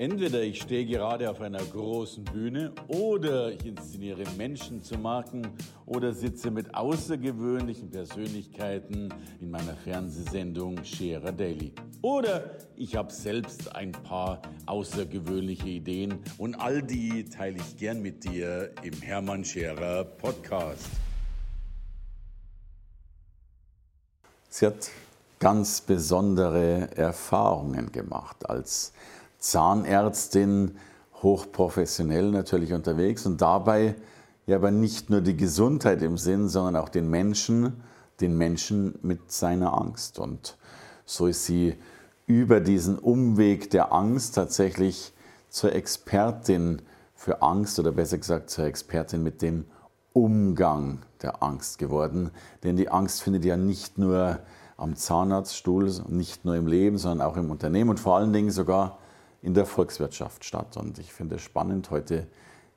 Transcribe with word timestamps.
Entweder 0.00 0.40
ich 0.40 0.62
stehe 0.62 0.86
gerade 0.86 1.28
auf 1.28 1.42
einer 1.42 1.62
großen 1.62 2.24
Bühne 2.24 2.72
oder 2.88 3.52
ich 3.52 3.66
inszeniere 3.66 4.24
Menschen 4.38 4.82
zu 4.82 4.96
Marken 4.96 5.46
oder 5.84 6.14
sitze 6.14 6.50
mit 6.50 6.74
außergewöhnlichen 6.74 7.90
Persönlichkeiten 7.90 9.12
in 9.42 9.50
meiner 9.50 9.76
Fernsehsendung 9.76 10.82
Scherer 10.84 11.32
Daily. 11.32 11.74
Oder 12.00 12.56
ich 12.76 12.96
habe 12.96 13.12
selbst 13.12 13.76
ein 13.76 13.92
paar 13.92 14.40
außergewöhnliche 14.64 15.68
Ideen 15.68 16.14
und 16.38 16.54
all 16.54 16.82
die 16.82 17.26
teile 17.26 17.58
ich 17.58 17.76
gern 17.76 18.00
mit 18.00 18.24
dir 18.24 18.70
im 18.82 19.02
Hermann 19.02 19.44
Scherer 19.44 20.04
Podcast. 20.04 20.88
Sie 24.48 24.64
hat 24.64 24.90
ganz 25.38 25.82
besondere 25.82 26.88
Erfahrungen 26.96 27.92
gemacht 27.92 28.48
als 28.48 28.94
Zahnärztin, 29.40 30.76
hochprofessionell 31.22 32.30
natürlich 32.30 32.72
unterwegs 32.72 33.26
und 33.26 33.40
dabei 33.40 33.96
ja 34.46 34.56
aber 34.56 34.70
nicht 34.70 35.10
nur 35.10 35.20
die 35.20 35.36
Gesundheit 35.36 36.02
im 36.02 36.16
Sinn, 36.16 36.48
sondern 36.48 36.76
auch 36.76 36.88
den 36.88 37.10
Menschen, 37.10 37.82
den 38.20 38.36
Menschen 38.36 38.98
mit 39.02 39.32
seiner 39.32 39.76
Angst. 39.78 40.18
Und 40.18 40.56
so 41.04 41.26
ist 41.26 41.44
sie 41.44 41.74
über 42.26 42.60
diesen 42.60 42.98
Umweg 42.98 43.70
der 43.70 43.92
Angst 43.92 44.34
tatsächlich 44.34 45.12
zur 45.48 45.74
Expertin 45.74 46.82
für 47.14 47.42
Angst 47.42 47.78
oder 47.78 47.92
besser 47.92 48.18
gesagt 48.18 48.50
zur 48.50 48.64
Expertin 48.64 49.22
mit 49.22 49.42
dem 49.42 49.64
Umgang 50.12 51.02
der 51.22 51.42
Angst 51.42 51.78
geworden. 51.78 52.30
Denn 52.62 52.76
die 52.76 52.88
Angst 52.88 53.22
findet 53.22 53.44
ja 53.44 53.56
nicht 53.56 53.98
nur 53.98 54.40
am 54.76 54.96
Zahnarztstuhl, 54.96 55.90
nicht 56.08 56.44
nur 56.44 56.56
im 56.56 56.66
Leben, 56.66 56.98
sondern 56.98 57.26
auch 57.26 57.36
im 57.36 57.50
Unternehmen 57.50 57.90
und 57.90 58.00
vor 58.00 58.16
allen 58.16 58.32
Dingen 58.32 58.50
sogar 58.50 58.98
in 59.42 59.54
der 59.54 59.66
Volkswirtschaft 59.66 60.44
statt. 60.44 60.76
Und 60.76 60.98
ich 60.98 61.12
finde 61.12 61.36
es 61.36 61.42
spannend, 61.42 61.90
heute 61.90 62.26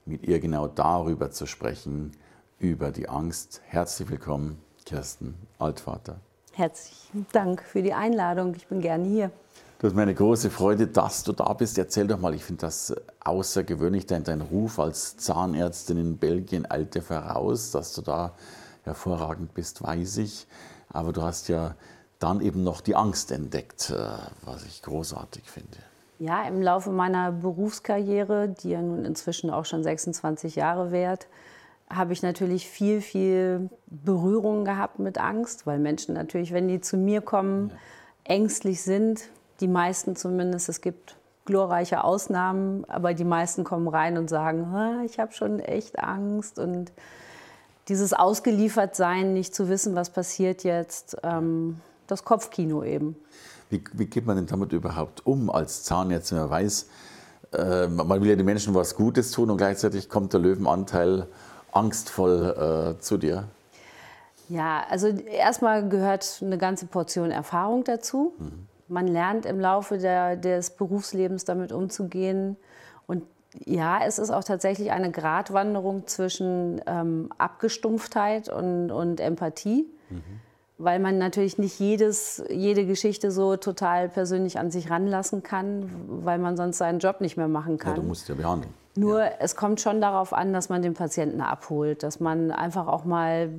mit 0.05 0.23
ihr 0.23 0.39
genau 0.39 0.67
darüber 0.67 1.31
zu 1.31 1.45
sprechen, 1.45 2.11
über 2.59 2.91
die 2.91 3.09
Angst. 3.09 3.61
Herzlich 3.65 4.09
willkommen, 4.09 4.61
Kirsten 4.85 5.35
Altvater. 5.59 6.17
Herzlichen 6.53 7.25
Dank 7.31 7.63
für 7.63 7.81
die 7.81 7.93
Einladung. 7.93 8.53
Ich 8.55 8.67
bin 8.67 8.79
gerne 8.79 9.07
hier. 9.07 9.31
Das 9.79 9.91
ist 9.91 9.95
meine 9.97 10.13
große 10.13 10.49
Freude, 10.49 10.87
dass 10.87 11.23
du 11.23 11.33
da 11.33 11.51
bist. 11.53 11.77
Erzähl 11.77 12.07
doch 12.07 12.19
mal, 12.19 12.33
ich 12.33 12.43
finde 12.43 12.61
das 12.61 12.95
außergewöhnlich, 13.21 14.05
dein, 14.05 14.23
dein 14.23 14.39
Ruf 14.39 14.79
als 14.79 15.17
Zahnärztin 15.17 15.97
in 15.97 16.17
Belgien 16.17 16.69
eilte 16.69 17.01
voraus, 17.01 17.71
dass 17.71 17.93
du 17.93 18.01
da 18.01 18.33
hervorragend 18.83 19.53
bist, 19.53 19.83
weiß 19.83 20.17
ich. 20.17 20.47
Aber 20.89 21.11
du 21.11 21.21
hast 21.21 21.49
ja 21.49 21.75
dann 22.19 22.39
eben 22.39 22.63
noch 22.63 22.79
die 22.79 22.95
Angst 22.95 23.31
entdeckt, 23.31 23.89
äh, 23.89 24.07
was 24.45 24.63
ich 24.63 24.81
großartig 24.83 25.49
finde. 25.49 25.77
Ja, 26.23 26.47
im 26.47 26.61
Laufe 26.61 26.89
meiner 26.89 27.33
Berufskarriere, 27.33 28.47
die 28.47 28.69
ja 28.69 28.81
nun 28.81 29.03
inzwischen 29.03 29.49
auch 29.49 29.65
schon 29.65 29.83
26 29.83 30.55
Jahre 30.55 30.93
währt, 30.93 31.27
habe 31.89 32.13
ich 32.13 32.23
natürlich 32.23 32.65
viel, 32.65 33.01
viel 33.01 33.69
Berührung 33.87 34.63
gehabt 34.63 34.99
mit 34.99 35.17
Angst, 35.17 35.67
weil 35.67 35.79
Menschen 35.79 36.15
natürlich, 36.15 36.53
wenn 36.53 36.69
die 36.69 36.79
zu 36.79 36.95
mir 36.95 37.19
kommen, 37.19 37.71
ja. 37.71 37.75
ängstlich 38.35 38.81
sind. 38.83 39.23
Die 39.59 39.67
meisten 39.67 40.15
zumindest. 40.15 40.69
Es 40.69 40.79
gibt 40.79 41.17
glorreiche 41.43 42.05
Ausnahmen, 42.05 42.85
aber 42.87 43.13
die 43.13 43.25
meisten 43.25 43.65
kommen 43.65 43.89
rein 43.89 44.17
und 44.17 44.29
sagen, 44.29 45.03
ich 45.03 45.19
habe 45.19 45.33
schon 45.33 45.59
echt 45.59 45.99
Angst 45.99 46.57
und 46.57 46.93
dieses 47.89 48.13
Ausgeliefertsein, 48.13 49.33
nicht 49.33 49.53
zu 49.53 49.67
wissen, 49.67 49.93
was 49.93 50.09
passiert 50.09 50.63
jetzt, 50.63 51.17
ähm, 51.21 51.81
das 52.07 52.23
Kopfkino 52.23 52.81
eben. 52.81 53.17
Wie, 53.73 53.83
wie 53.93 54.05
geht 54.05 54.27
man 54.27 54.35
denn 54.35 54.45
damit 54.45 54.71
überhaupt 54.71 55.25
um 55.25 55.49
als 55.49 55.83
Zahnarzt, 55.83 56.31
wenn 56.31 56.39
man 56.39 56.49
weiß, 56.51 56.87
äh, 57.53 57.87
man 57.87 58.21
will 58.21 58.29
ja 58.29 58.35
den 58.35 58.45
Menschen 58.45 58.75
was 58.75 58.95
Gutes 58.95 59.31
tun 59.31 59.49
und 59.49 59.57
gleichzeitig 59.57 60.09
kommt 60.09 60.31
der 60.31 60.39
Löwenanteil 60.39 61.25
angstvoll 61.71 62.95
äh, 62.97 63.01
zu 63.01 63.17
dir? 63.17 63.45
Ja, 64.47 64.83
also 64.87 65.07
erstmal 65.07 65.89
gehört 65.89 66.39
eine 66.41 66.59
ganze 66.59 66.85
Portion 66.85 67.31
Erfahrung 67.31 67.83
dazu. 67.83 68.33
Mhm. 68.37 68.67
Man 68.89 69.07
lernt 69.07 69.47
im 69.47 69.59
Laufe 69.59 69.97
der, 69.97 70.35
des 70.35 70.69
Berufslebens 70.71 71.43
damit 71.43 71.71
umzugehen. 71.71 72.57
Und 73.07 73.23
ja, 73.65 74.05
es 74.05 74.19
ist 74.19 74.29
auch 74.29 74.43
tatsächlich 74.43 74.91
eine 74.91 75.09
Gratwanderung 75.09 76.05
zwischen 76.05 76.79
ähm, 76.85 77.31
Abgestumpftheit 77.39 78.49
und, 78.49 78.91
und 78.91 79.19
Empathie. 79.19 79.87
Mhm 80.11 80.41
weil 80.77 80.99
man 80.99 81.17
natürlich 81.17 81.57
nicht 81.57 81.79
jedes, 81.79 82.43
jede 82.49 82.85
Geschichte 82.85 83.31
so 83.31 83.57
total 83.57 84.09
persönlich 84.09 84.59
an 84.59 84.71
sich 84.71 84.89
ranlassen 84.89 85.43
kann, 85.43 85.89
weil 86.07 86.39
man 86.39 86.57
sonst 86.57 86.77
seinen 86.77 86.99
Job 86.99 87.21
nicht 87.21 87.37
mehr 87.37 87.47
machen 87.47 87.77
kann. 87.77 87.95
Ja, 87.95 88.01
du 88.01 88.07
musst 88.07 88.27
ja 88.27 88.35
behandeln. 88.35 88.73
Nur 88.95 89.21
ja. 89.21 89.31
es 89.39 89.55
kommt 89.55 89.81
schon 89.81 90.01
darauf 90.01 90.33
an, 90.33 90.53
dass 90.53 90.69
man 90.69 90.81
den 90.81 90.93
Patienten 90.93 91.41
abholt, 91.41 92.03
dass 92.03 92.19
man 92.19 92.51
einfach 92.51 92.87
auch 92.87 93.05
mal 93.05 93.49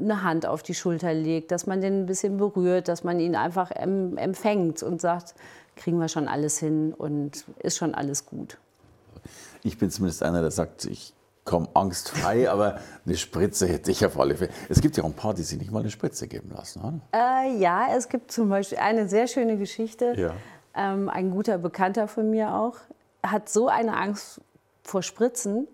eine 0.00 0.22
Hand 0.22 0.46
auf 0.46 0.62
die 0.62 0.74
Schulter 0.74 1.12
legt, 1.12 1.50
dass 1.50 1.66
man 1.66 1.80
den 1.80 2.02
ein 2.02 2.06
bisschen 2.06 2.36
berührt, 2.36 2.86
dass 2.86 3.02
man 3.02 3.18
ihn 3.18 3.34
einfach 3.34 3.72
empfängt 3.72 4.82
und 4.82 5.00
sagt, 5.00 5.34
kriegen 5.74 5.98
wir 5.98 6.08
schon 6.08 6.28
alles 6.28 6.58
hin 6.58 6.94
und 6.96 7.44
ist 7.58 7.76
schon 7.76 7.94
alles 7.94 8.26
gut. 8.26 8.58
Ich 9.64 9.78
bin 9.78 9.90
zumindest 9.90 10.22
einer, 10.22 10.42
der 10.42 10.52
sagt, 10.52 10.84
ich 10.84 11.12
komm 11.48 11.66
angstfrei, 11.72 12.50
aber 12.50 12.78
eine 13.06 13.16
Spritze 13.16 13.66
hätte 13.66 13.90
ich 13.90 14.04
auf 14.04 14.20
alle 14.20 14.36
Fälle. 14.36 14.50
Es 14.68 14.82
gibt 14.82 14.98
ja 14.98 15.02
auch 15.02 15.08
ein 15.08 15.14
paar, 15.14 15.32
die 15.32 15.42
sich 15.42 15.58
nicht 15.58 15.72
mal 15.72 15.80
eine 15.80 15.90
Spritze 15.90 16.28
geben 16.28 16.52
lassen. 16.54 16.80
Oder? 16.80 17.00
Äh, 17.14 17.56
ja, 17.56 17.86
es 17.96 18.10
gibt 18.10 18.30
zum 18.30 18.50
Beispiel 18.50 18.76
eine 18.78 19.08
sehr 19.08 19.26
schöne 19.26 19.56
Geschichte. 19.56 20.12
Ja. 20.16 20.34
Ähm, 20.76 21.08
ein 21.08 21.30
guter 21.30 21.56
Bekannter 21.56 22.06
von 22.06 22.28
mir 22.28 22.54
auch 22.54 22.76
hat 23.22 23.48
so 23.48 23.68
eine 23.68 23.96
Angst 23.96 24.42
vor 24.82 25.02
Spritzen, 25.02 25.66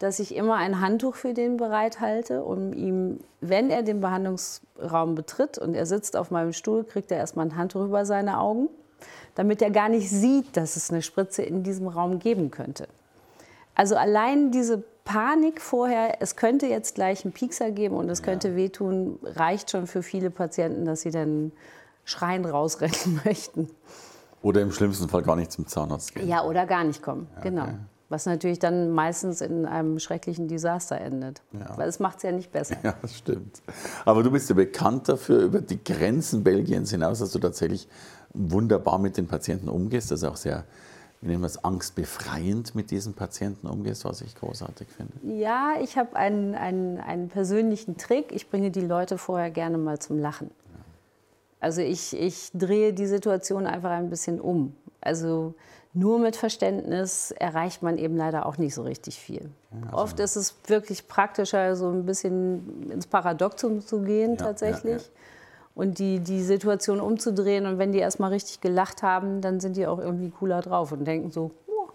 dass 0.00 0.18
ich 0.18 0.34
immer 0.34 0.56
ein 0.56 0.80
Handtuch 0.80 1.14
für 1.14 1.34
den 1.34 1.56
bereithalte, 1.56 2.42
um 2.42 2.72
ihm, 2.72 3.20
wenn 3.40 3.70
er 3.70 3.84
den 3.84 4.00
Behandlungsraum 4.00 5.14
betritt 5.14 5.56
und 5.56 5.74
er 5.74 5.86
sitzt 5.86 6.16
auf 6.16 6.32
meinem 6.32 6.52
Stuhl, 6.52 6.82
kriegt 6.82 7.12
er 7.12 7.18
erstmal 7.18 7.46
ein 7.46 7.56
Handtuch 7.56 7.84
über 7.84 8.04
seine 8.04 8.40
Augen, 8.40 8.68
damit 9.36 9.62
er 9.62 9.70
gar 9.70 9.88
nicht 9.88 10.10
sieht, 10.10 10.56
dass 10.56 10.74
es 10.74 10.90
eine 10.90 11.00
Spritze 11.00 11.42
in 11.42 11.62
diesem 11.62 11.86
Raum 11.86 12.18
geben 12.18 12.50
könnte. 12.50 12.88
Also 13.76 13.94
allein 13.94 14.50
diese 14.50 14.82
Panik 15.04 15.60
vorher, 15.60 16.20
es 16.20 16.36
könnte 16.36 16.66
jetzt 16.66 16.94
gleich 16.94 17.24
einen 17.24 17.32
Piekser 17.32 17.70
geben 17.70 17.96
und 17.96 18.08
es 18.08 18.20
ja. 18.20 18.26
könnte 18.26 18.56
wehtun, 18.56 19.18
reicht 19.22 19.70
schon 19.70 19.86
für 19.86 20.02
viele 20.02 20.30
Patienten, 20.30 20.84
dass 20.84 21.00
sie 21.00 21.10
dann 21.10 21.52
schreiend 22.04 22.46
rausrennen 22.46 23.20
möchten. 23.24 23.68
Oder 24.42 24.60
im 24.60 24.72
schlimmsten 24.72 25.08
Fall 25.08 25.22
gar 25.22 25.36
nicht 25.36 25.52
zum 25.52 25.66
Zahnarzt 25.66 26.14
gehen. 26.14 26.28
Ja, 26.28 26.44
oder 26.44 26.66
gar 26.66 26.84
nicht 26.84 27.02
kommen, 27.02 27.28
ja, 27.36 27.42
genau. 27.42 27.62
Okay. 27.62 27.76
Was 28.08 28.26
natürlich 28.26 28.58
dann 28.58 28.90
meistens 28.90 29.40
in 29.40 29.64
einem 29.64 29.98
schrecklichen 29.98 30.46
Desaster 30.46 31.00
endet. 31.00 31.40
Ja. 31.52 31.78
Weil 31.78 31.88
es 31.88 31.98
macht 31.98 32.18
es 32.18 32.24
ja 32.24 32.32
nicht 32.32 32.52
besser. 32.52 32.76
Ja, 32.82 32.94
das 33.00 33.16
stimmt. 33.16 33.62
Aber 34.04 34.22
du 34.22 34.30
bist 34.30 34.50
ja 34.50 34.54
bekannt 34.54 35.08
dafür, 35.08 35.40
über 35.40 35.62
die 35.62 35.82
Grenzen 35.82 36.44
Belgiens 36.44 36.90
hinaus, 36.90 37.20
dass 37.20 37.32
du 37.32 37.38
tatsächlich 37.38 37.88
wunderbar 38.34 38.98
mit 38.98 39.16
den 39.16 39.28
Patienten 39.28 39.68
umgehst. 39.68 40.10
Das 40.10 40.22
ist 40.22 40.28
auch 40.28 40.36
sehr 40.36 40.64
wie 41.22 41.28
nennen 41.28 41.40
wir 41.40 41.46
es, 41.46 41.64
angstbefreiend 41.64 42.74
mit 42.74 42.90
diesen 42.90 43.14
Patienten 43.14 43.68
umgehst, 43.68 44.04
was 44.04 44.20
ich 44.20 44.34
großartig 44.34 44.88
finde? 44.88 45.12
Ja, 45.22 45.74
ich 45.80 45.96
habe 45.96 46.16
einen, 46.16 46.56
einen, 46.56 46.98
einen 46.98 47.28
persönlichen 47.28 47.96
Trick. 47.96 48.32
Ich 48.32 48.50
bringe 48.50 48.72
die 48.72 48.80
Leute 48.80 49.18
vorher 49.18 49.50
gerne 49.50 49.78
mal 49.78 50.00
zum 50.00 50.18
Lachen. 50.18 50.50
Also 51.60 51.80
ich, 51.80 52.12
ich 52.18 52.50
drehe 52.52 52.92
die 52.92 53.06
Situation 53.06 53.68
einfach 53.68 53.90
ein 53.90 54.10
bisschen 54.10 54.40
um. 54.40 54.74
Also 55.00 55.54
nur 55.94 56.18
mit 56.18 56.34
Verständnis 56.34 57.30
erreicht 57.30 57.84
man 57.84 57.98
eben 57.98 58.16
leider 58.16 58.44
auch 58.46 58.58
nicht 58.58 58.74
so 58.74 58.82
richtig 58.82 59.20
viel. 59.20 59.48
also 59.84 59.96
Oft 59.96 60.18
ist 60.18 60.34
es 60.34 60.56
wirklich 60.66 61.06
praktischer, 61.06 61.76
so 61.76 61.88
ein 61.88 62.04
bisschen 62.04 62.90
ins 62.90 63.06
Paradoxum 63.06 63.80
zu 63.80 64.00
gehen 64.00 64.32
ja, 64.32 64.36
tatsächlich. 64.38 65.08
Ja, 65.74 65.80
ja 65.80 65.82
und 65.82 65.98
die, 65.98 66.20
die 66.20 66.42
Situation 66.42 67.00
umzudrehen. 67.00 67.66
Und 67.66 67.78
wenn 67.78 67.92
die 67.92 67.98
erstmal 67.98 68.30
richtig 68.30 68.60
gelacht 68.60 69.02
haben, 69.02 69.40
dann 69.40 69.60
sind 69.60 69.76
die 69.76 69.86
auch 69.86 69.98
irgendwie 69.98 70.30
cooler 70.30 70.60
drauf 70.60 70.92
und 70.92 71.04
denken 71.04 71.30
so, 71.30 71.52
oh. 71.66 71.88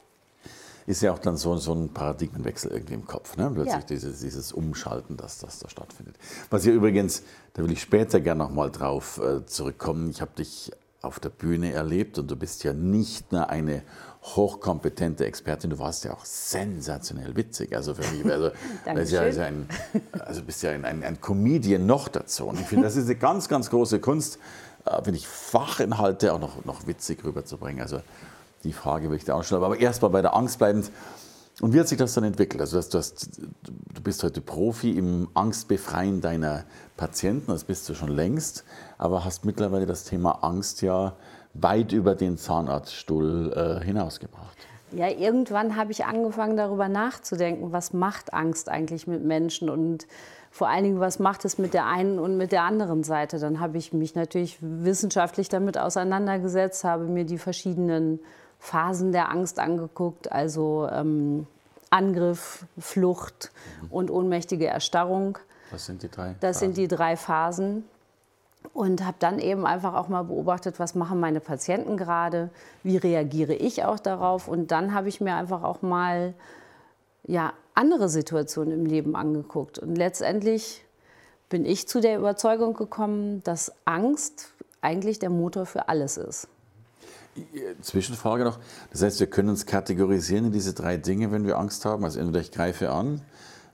ist 0.86 1.02
ja 1.02 1.14
auch 1.14 1.20
dann 1.20 1.38
so, 1.38 1.56
so 1.58 1.74
ein 1.74 1.90
Paradigmenwechsel 1.90 2.72
irgendwie 2.72 2.96
im 2.96 3.06
Kopf, 3.06 3.38
ne? 3.38 3.50
plötzlich 3.54 3.76
ja. 3.76 3.88
dieses, 3.88 4.20
dieses 4.22 4.52
Umschalten, 4.52 5.18
das, 5.18 5.40
das 5.40 5.60
da 5.60 5.70
stattfindet. 5.70 6.16
Was 6.50 6.66
ihr 6.66 6.74
übrigens, 6.74 7.24
da 7.54 7.64
will 7.64 7.72
ich 7.72 7.82
später 7.82 8.20
gerne 8.20 8.44
nochmal 8.44 8.72
drauf 8.72 9.20
äh, 9.20 9.46
zurückkommen, 9.46 10.10
ich 10.10 10.22
habe 10.22 10.32
dich 10.38 10.72
auf 11.02 11.20
der 11.20 11.30
Bühne 11.30 11.72
erlebt 11.74 12.18
und 12.18 12.30
du 12.30 12.36
bist 12.36 12.64
ja 12.64 12.74
nicht 12.74 13.32
nur 13.32 13.50
eine 13.50 13.84
hochkompetente 14.24 15.26
Expertin. 15.26 15.70
Du 15.70 15.80
warst 15.80 16.04
ja 16.04 16.14
auch 16.14 16.26
sensationell 16.26 17.36
witzig. 17.36 17.76
Also 17.76 17.94
für 17.94 18.14
mich, 18.14 18.26
also, 18.32 18.52
das 18.86 19.12
ja, 19.12 19.22
also, 19.22 19.42
ein, 19.42 19.70
also 20.20 20.44
bist 20.44 20.64
ja 20.64 20.72
ein, 20.72 20.86
ein, 20.86 21.04
ein 21.04 21.22
Comedian 21.22 21.86
noch 21.86 22.08
dazu. 22.08 22.48
Und 22.48 22.60
ich 22.60 22.66
finde, 22.66 22.86
das 22.86 22.96
ist 22.96 23.06
eine 23.06 23.16
ganz, 23.16 23.48
ganz 23.48 23.70
große 23.70 24.00
Kunst, 24.00 24.40
äh, 24.86 24.96
finde 25.04 25.20
ich, 25.20 25.28
Fachinhalte 25.28 26.34
auch 26.34 26.40
noch, 26.40 26.66
noch 26.66 26.88
witzig 26.88 27.24
rüberzubringen. 27.24 27.82
Also 27.82 28.02
die 28.64 28.74
Frage 28.74 29.10
will 29.10 29.18
ich 29.18 29.26
dir 29.26 29.36
auch 29.36 29.44
stellen. 29.44 29.64
Aber 29.64 29.80
erst 29.80 30.02
mal 30.02 30.10
bei 30.10 30.22
der 30.22 30.36
Angst 30.36 30.58
bleibend. 30.58 30.92
Und 31.62 31.74
wie 31.74 31.80
hat 31.80 31.88
sich 31.88 31.98
das 31.98 32.14
dann 32.14 32.24
entwickelt? 32.24 32.62
Also 32.62 32.80
du, 32.80 32.98
hast, 33.00 33.42
du 33.42 34.02
bist 34.04 34.24
heute 34.24 34.42
Profi 34.42 34.92
im 34.92 35.28
Angstbefreien 35.34 36.22
deiner 36.22 36.66
Patienten, 36.98 37.52
das 37.52 37.64
bist 37.64 37.90
du 37.90 37.96
schon 37.96 38.10
längst, 38.10 38.64
aber 39.00 39.26
hast 39.26 39.44
mittlerweile 39.44 39.88
das 39.88 40.04
Thema 40.04 40.44
Angst 40.44 40.84
ja 40.84 41.16
weit 41.56 41.94
über 41.94 42.14
den 42.14 42.38
Zahnarztstuhl 42.38 43.80
äh, 43.82 43.84
hinausgebracht. 43.84 44.56
Ja, 44.92 45.10
irgendwann 45.10 45.76
habe 45.76 45.92
ich 45.92 46.06
angefangen 46.06 46.56
darüber 46.56 46.88
nachzudenken, 46.88 47.72
was 47.72 47.92
macht 47.92 48.34
Angst 48.34 48.70
eigentlich 48.70 49.08
mit 49.08 49.24
Menschen 49.24 49.70
und 49.70 50.08
vor 50.50 50.70
allen 50.70 50.84
Dingen, 50.84 51.00
was 51.00 51.20
macht 51.20 51.44
es 51.44 51.58
mit 51.58 51.74
der 51.74 51.88
einen 51.88 52.20
und 52.20 52.38
mit 52.38 52.52
der 52.52 52.64
anderen 52.64 53.04
Seite. 53.04 53.38
Dann 53.38 53.60
habe 53.60 53.78
ich 53.78 53.94
mich 53.94 54.16
natürlich 54.16 54.58
wissenschaftlich 54.62 55.50
damit 55.50 55.78
auseinandergesetzt, 55.78 56.84
habe 56.84 57.06
mir 57.06 57.26
die 57.26 57.38
verschiedenen 57.38 58.20
Phasen 58.60 59.12
der 59.12 59.32
Angst 59.32 59.60
angeguckt, 59.60 60.32
also 60.32 60.88
ähm, 60.92 61.48
Angriff, 61.90 62.66
Flucht 62.78 63.52
mhm. 63.82 63.88
und 63.92 64.12
ohnmächtige 64.12 64.68
Erstarrung. 64.68 65.38
Was 65.72 65.86
sind 65.86 66.04
die 66.04 66.10
drei? 66.10 66.36
Das 66.40 66.58
Phasen? 66.58 66.60
sind 66.60 66.78
die 66.78 66.88
drei 66.88 67.16
Phasen 67.16 67.84
und 68.74 69.06
habe 69.06 69.18
dann 69.20 69.40
eben 69.40 69.66
einfach 69.66 69.94
auch 69.94 70.08
mal 70.08 70.24
beobachtet, 70.24 70.80
was 70.80 70.96
machen 70.96 71.20
meine 71.20 71.40
Patienten 71.40 71.98
gerade, 71.98 72.50
wie 72.84 72.98
reagiere 72.98 73.54
ich 73.54 73.84
auch 73.84 74.00
darauf 74.00 74.48
und 74.48 74.72
dann 74.72 74.94
habe 74.94 75.10
ich 75.10 75.22
mir 75.22 75.36
einfach 75.36 75.64
auch 75.64 75.82
mal 75.82 76.34
ja, 77.24 77.54
andere 77.74 78.10
Situationen 78.10 78.74
im 78.74 78.86
Leben 78.86 79.16
angeguckt 79.16 79.80
und 79.80 79.96
letztendlich 79.96 80.84
bin 81.50 81.66
ich 81.66 81.88
zu 81.88 82.02
der 82.02 82.18
Überzeugung 82.18 82.74
gekommen, 82.74 83.42
dass 83.44 83.72
Angst 83.86 84.54
eigentlich 84.82 85.20
der 85.20 85.30
Motor 85.30 85.66
für 85.66 85.88
alles 85.88 86.18
ist. 86.18 86.50
Zwischenfrage 87.82 88.44
noch. 88.44 88.60
Das 88.92 89.02
heißt, 89.02 89.20
wir 89.20 89.28
können 89.28 89.50
uns 89.50 89.66
kategorisieren 89.66 90.46
in 90.46 90.52
diese 90.52 90.74
drei 90.74 90.98
Dinge, 90.98 91.32
wenn 91.32 91.46
wir 91.46 91.58
Angst 91.58 91.86
haben. 91.86 92.04
Also 92.04 92.20
entweder 92.20 92.42
ich 92.42 92.52
greife 92.52 92.90
an, 92.92 93.22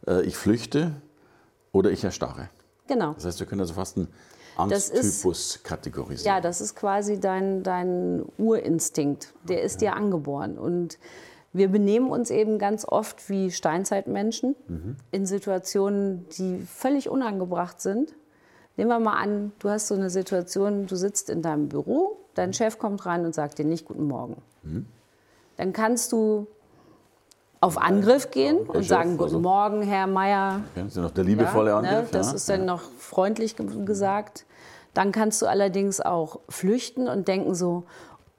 äh, 0.07 0.24
ich 0.24 0.36
flüchte 0.36 0.92
oder 1.71 1.92
ich 1.92 2.04
erstarre. 2.04 2.50
Genau. 2.88 3.13
Das 3.13 3.25
heißt, 3.25 3.39
wir 3.39 3.48
können 3.48 3.62
also 3.62 3.74
fast 3.74 3.98
einen 3.98 4.07
Angsttypus 4.56 5.60
kategorisieren. 5.63 6.36
Ja, 6.36 6.42
das 6.42 6.62
ist 6.62 6.75
quasi 6.75 7.19
dein, 7.19 7.63
dein 7.63 8.24
Urinstinkt. 8.38 9.33
Der 9.48 9.62
ist 9.62 9.81
ja. 9.81 9.92
dir 9.92 9.98
angeboren. 9.98 10.57
Und 10.57 11.00
wir 11.54 11.69
benehmen 11.69 12.09
uns 12.09 12.30
eben 12.30 12.57
ganz 12.57 12.86
oft 12.86 13.30
wie 13.30 13.51
Steinzeitmenschen 13.51 14.56
mhm. 14.68 14.95
in 15.12 15.25
Situationen, 15.25 16.27
die 16.38 16.59
völlig 16.59 17.09
unangebracht 17.09 17.80
sind. 17.80 18.16
Nehmen 18.75 18.89
wir 18.89 19.00
mal 19.00 19.18
an, 19.18 19.51
du 19.59 19.69
hast 19.69 19.88
so 19.88 19.95
eine 19.95 20.09
Situation, 20.09 20.88
du 20.88 20.95
sitzt 20.95 21.30
in 21.30 21.44
deinem 21.44 21.69
Büro, 21.69 22.18
dein 22.35 22.50
mhm. 22.50 22.53
Chef 22.53 22.77
kommt 22.77 23.06
rein 23.06 23.25
und 23.25 23.33
sagt 23.33 23.59
dir 23.59 23.65
nicht 23.65 23.85
Guten 23.85 24.07
Morgen. 24.07 24.38
Mhm. 24.63 24.85
Dann 25.57 25.74
kannst 25.74 26.12
du 26.12 26.47
auf 27.62 27.77
Angriff 27.77 28.31
gehen 28.31 28.59
ja, 28.65 28.74
und 28.74 28.83
sagen, 28.83 29.12
Guten 29.12 29.24
also, 29.24 29.39
Morgen, 29.39 29.81
Herr 29.83 30.07
Meier. 30.07 30.62
Okay, 30.71 30.83
das 30.83 30.88
ist 30.88 30.97
noch 30.97 31.12
der 31.12 31.24
liebevolle 31.24 31.71
ja, 31.71 31.81
ne, 31.81 31.89
Angriff. 31.89 32.12
Ne, 32.12 32.18
das 32.18 32.27
ja, 32.27 32.35
ist 32.35 32.50
dann 32.50 32.65
noch 32.65 32.81
freundlich 32.81 33.56
gesagt. 33.56 34.45
Dann 34.94 35.12
kannst 35.12 35.41
du 35.41 35.47
allerdings 35.47 36.01
auch 36.01 36.39
flüchten 36.50 37.07
und 37.07 37.27
denken 37.27 37.56
so, 37.56 37.83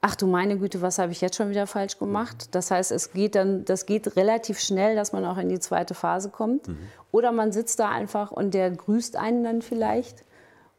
ach 0.01 0.15
du 0.15 0.27
meine 0.27 0.59
Güte, 0.59 0.83
was 0.83 0.99
habe 0.99 1.11
ich 1.11 1.21
jetzt 1.21 1.35
schon 1.35 1.49
wieder 1.49 1.65
falsch 1.65 1.97
gemacht? 1.97 2.53
Das 2.53 2.69
heißt, 2.69 2.91
es 2.91 3.11
geht 3.11 3.33
dann, 3.33 3.65
das 3.65 3.87
geht 3.87 4.15
relativ 4.15 4.59
schnell, 4.59 4.95
dass 4.95 5.11
man 5.11 5.25
auch 5.25 5.37
in 5.37 5.49
die 5.49 5.59
zweite 5.59 5.95
Phase 5.95 6.29
kommt. 6.29 6.67
Mhm. 6.67 6.77
Oder 7.11 7.31
man 7.31 7.51
sitzt 7.51 7.79
da 7.79 7.89
einfach 7.89 8.31
und 8.31 8.53
der 8.53 8.69
grüßt 8.69 9.17
einen 9.17 9.43
dann 9.43 9.61
vielleicht 9.63 10.23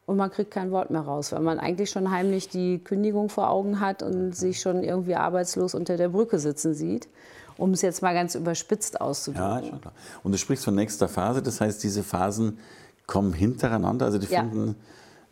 und 0.07 0.17
man 0.17 0.31
kriegt 0.31 0.49
kein 0.49 0.71
Wort 0.71 0.89
mehr 0.89 1.01
raus, 1.01 1.31
weil 1.31 1.41
man 1.41 1.59
eigentlich 1.59 1.91
schon 1.91 2.09
heimlich 2.09 2.49
die 2.49 2.79
Kündigung 2.79 3.29
vor 3.29 3.51
Augen 3.51 3.79
hat 3.79 4.01
und 4.01 4.35
sich 4.35 4.59
schon 4.59 4.83
irgendwie 4.83 5.15
arbeitslos 5.15 5.75
unter 5.75 5.97
der 5.97 6.09
Brücke 6.09 6.39
sitzen 6.39 6.73
sieht 6.73 7.07
um 7.57 7.71
es 7.71 7.81
jetzt 7.81 8.01
mal 8.01 8.13
ganz 8.13 8.35
überspitzt 8.35 9.01
auszudrücken. 9.01 9.63
Ja, 9.63 9.63
schon 9.63 9.81
klar. 9.81 9.93
Und 10.23 10.31
du 10.31 10.37
sprichst 10.37 10.65
von 10.65 10.75
nächster 10.75 11.07
Phase, 11.07 11.41
das 11.41 11.59
heißt, 11.59 11.83
diese 11.83 12.03
Phasen 12.03 12.59
kommen 13.05 13.33
hintereinander, 13.33 14.05
also 14.05 14.17
die 14.17 14.27
ja. 14.27 14.41
finden 14.41 14.75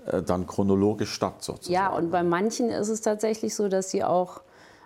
äh, 0.05 0.21
dann 0.21 0.47
chronologisch 0.47 1.11
statt 1.11 1.43
sozusagen. 1.43 1.73
Ja, 1.73 1.89
und 1.89 2.11
bei 2.11 2.23
manchen 2.23 2.69
ist 2.69 2.89
es 2.89 3.01
tatsächlich 3.01 3.55
so, 3.55 3.67
dass 3.67 3.91
sie 3.91 4.03
auch 4.03 4.41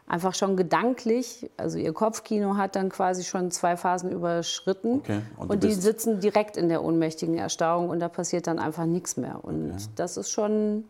einfach 0.09 0.33
schon 0.33 0.57
gedanklich, 0.57 1.49
also 1.55 1.77
ihr 1.77 1.93
Kopfkino 1.93 2.57
hat 2.57 2.75
dann 2.75 2.89
quasi 2.89 3.23
schon 3.23 3.51
zwei 3.51 3.77
Phasen 3.77 4.11
überschritten 4.11 4.99
okay. 4.99 5.21
und, 5.37 5.51
und 5.51 5.63
die 5.63 5.73
sitzen 5.73 6.19
direkt 6.19 6.57
in 6.57 6.67
der 6.67 6.83
ohnmächtigen 6.83 7.37
Erstarrung 7.37 7.89
und 7.89 7.99
da 7.99 8.09
passiert 8.09 8.47
dann 8.47 8.57
einfach 8.57 8.85
nichts 8.85 9.17
mehr. 9.17 9.39
Und 9.43 9.71
okay. 9.71 9.83
das 9.95 10.17
ist 10.17 10.31
schon 10.31 10.85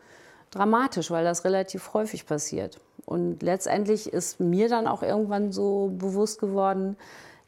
dramatisch, 0.51 1.11
weil 1.11 1.25
das 1.25 1.43
relativ 1.43 1.93
häufig 1.93 2.25
passiert. 2.25 2.79
Und 3.05 3.43
letztendlich 3.43 4.11
ist 4.11 4.39
mir 4.39 4.69
dann 4.69 4.87
auch 4.87 5.03
irgendwann 5.03 5.51
so 5.51 5.91
bewusst 5.97 6.39
geworden, 6.39 6.95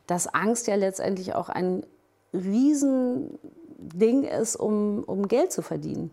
dass 0.08 0.28
Angst 0.28 0.68
ja 0.68 0.76
letztendlich 0.76 1.36
auch 1.36 1.48
ein 1.48 1.86
Riesending 2.34 4.24
ist, 4.24 4.58
um, 4.58 5.04
um 5.06 5.30
Geld 5.30 5.54
zu 5.54 5.62
verdienen. 5.62 6.12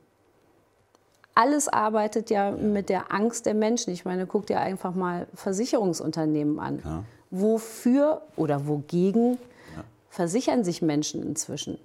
Alles 1.39 1.69
arbeitet 1.69 2.31
ja 2.31 2.51
mit 2.51 2.89
der 2.89 3.13
Angst 3.13 3.47
der 3.47 3.55
Menschen. 3.55 3.93
Ich 3.93 4.05
meine, 4.05 4.27
guck 4.27 4.47
dir 4.47 4.59
einfach 4.59 4.93
mal 4.93 5.29
Versicherungsunternehmen 5.35 6.59
an. 6.59 6.83
Ja. 6.85 7.05
Wofür 7.31 8.23
oder 8.35 8.67
wogegen 8.67 9.39
ja. 9.77 9.85
versichern 10.11 10.65
sich 10.65 10.83
Menschen 10.83 11.23
inzwischen? 11.23 11.79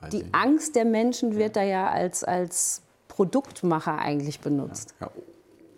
Weiß 0.00 0.10
Die 0.10 0.26
Angst 0.32 0.76
der 0.76 0.84
Menschen 0.84 1.36
wird 1.36 1.56
da 1.56 1.62
ja 1.62 1.88
als, 1.88 2.22
als 2.22 2.82
Produktmacher 3.08 3.96
eigentlich 3.96 4.40
benutzt. 4.40 4.94
Ja, 5.00 5.10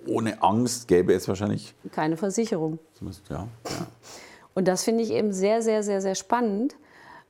ohne 0.09 0.43
Angst 0.43 0.89
gäbe 0.89 1.13
es 1.13 1.29
wahrscheinlich 1.29 1.77
keine 1.93 2.17
Versicherung. 2.17 2.81
Ja, 3.31 3.37
ja. 3.37 3.47
Und 4.55 4.67
das 4.67 4.83
finde 4.83 5.05
ich 5.05 5.13
eben 5.13 5.33
sehr, 5.33 5.63
sehr, 5.63 5.85
sehr, 5.85 6.01
sehr 6.01 6.17
spannend, 6.17 6.75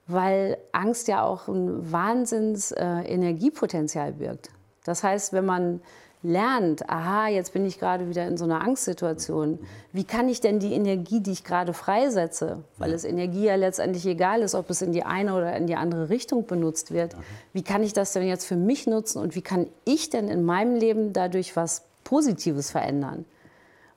weil 0.06 0.56
Angst 0.72 1.08
ja 1.08 1.24
auch 1.24 1.46
ein 1.46 1.92
Wahnsinns 1.92 2.72
äh, 2.72 2.86
Energiepotenzial 2.86 4.14
birgt. 4.14 4.48
Das 4.88 5.02
heißt, 5.05 5.35
wenn 5.35 5.44
man 5.44 5.81
lernt, 6.23 6.88
aha, 6.88 7.29
jetzt 7.29 7.52
bin 7.52 7.64
ich 7.64 7.79
gerade 7.79 8.08
wieder 8.08 8.26
in 8.26 8.37
so 8.37 8.44
einer 8.44 8.62
Angstsituation. 8.62 9.58
Wie 9.93 10.05
kann 10.05 10.29
ich 10.29 10.40
denn 10.40 10.58
die 10.58 10.73
Energie, 10.73 11.20
die 11.20 11.32
ich 11.32 11.44
gerade 11.44 11.75
freisetze, 11.75 12.64
weil 12.79 12.93
es 12.93 13.05
Energie 13.05 13.44
ja 13.44 13.55
letztendlich 13.55 14.05
egal 14.06 14.40
ist, 14.40 14.55
ob 14.55 14.69
es 14.70 14.82
in 14.82 14.93
die 14.93 15.05
eine 15.05 15.35
oder 15.35 15.55
in 15.56 15.67
die 15.67 15.76
andere 15.76 16.08
Richtung 16.08 16.46
benutzt 16.46 16.93
wird, 16.93 17.14
wie 17.52 17.62
kann 17.62 17.82
ich 17.82 17.93
das 17.93 18.14
denn 18.14 18.26
jetzt 18.26 18.46
für 18.46 18.56
mich 18.56 18.87
nutzen 18.87 19.20
und 19.20 19.35
wie 19.35 19.43
kann 19.43 19.67
ich 19.85 20.11
denn 20.11 20.29
in 20.29 20.43
meinem 20.43 20.75
Leben 20.75 21.12
dadurch 21.12 21.55
was 21.55 21.82
Positives 22.02 22.70
verändern? 22.70 23.25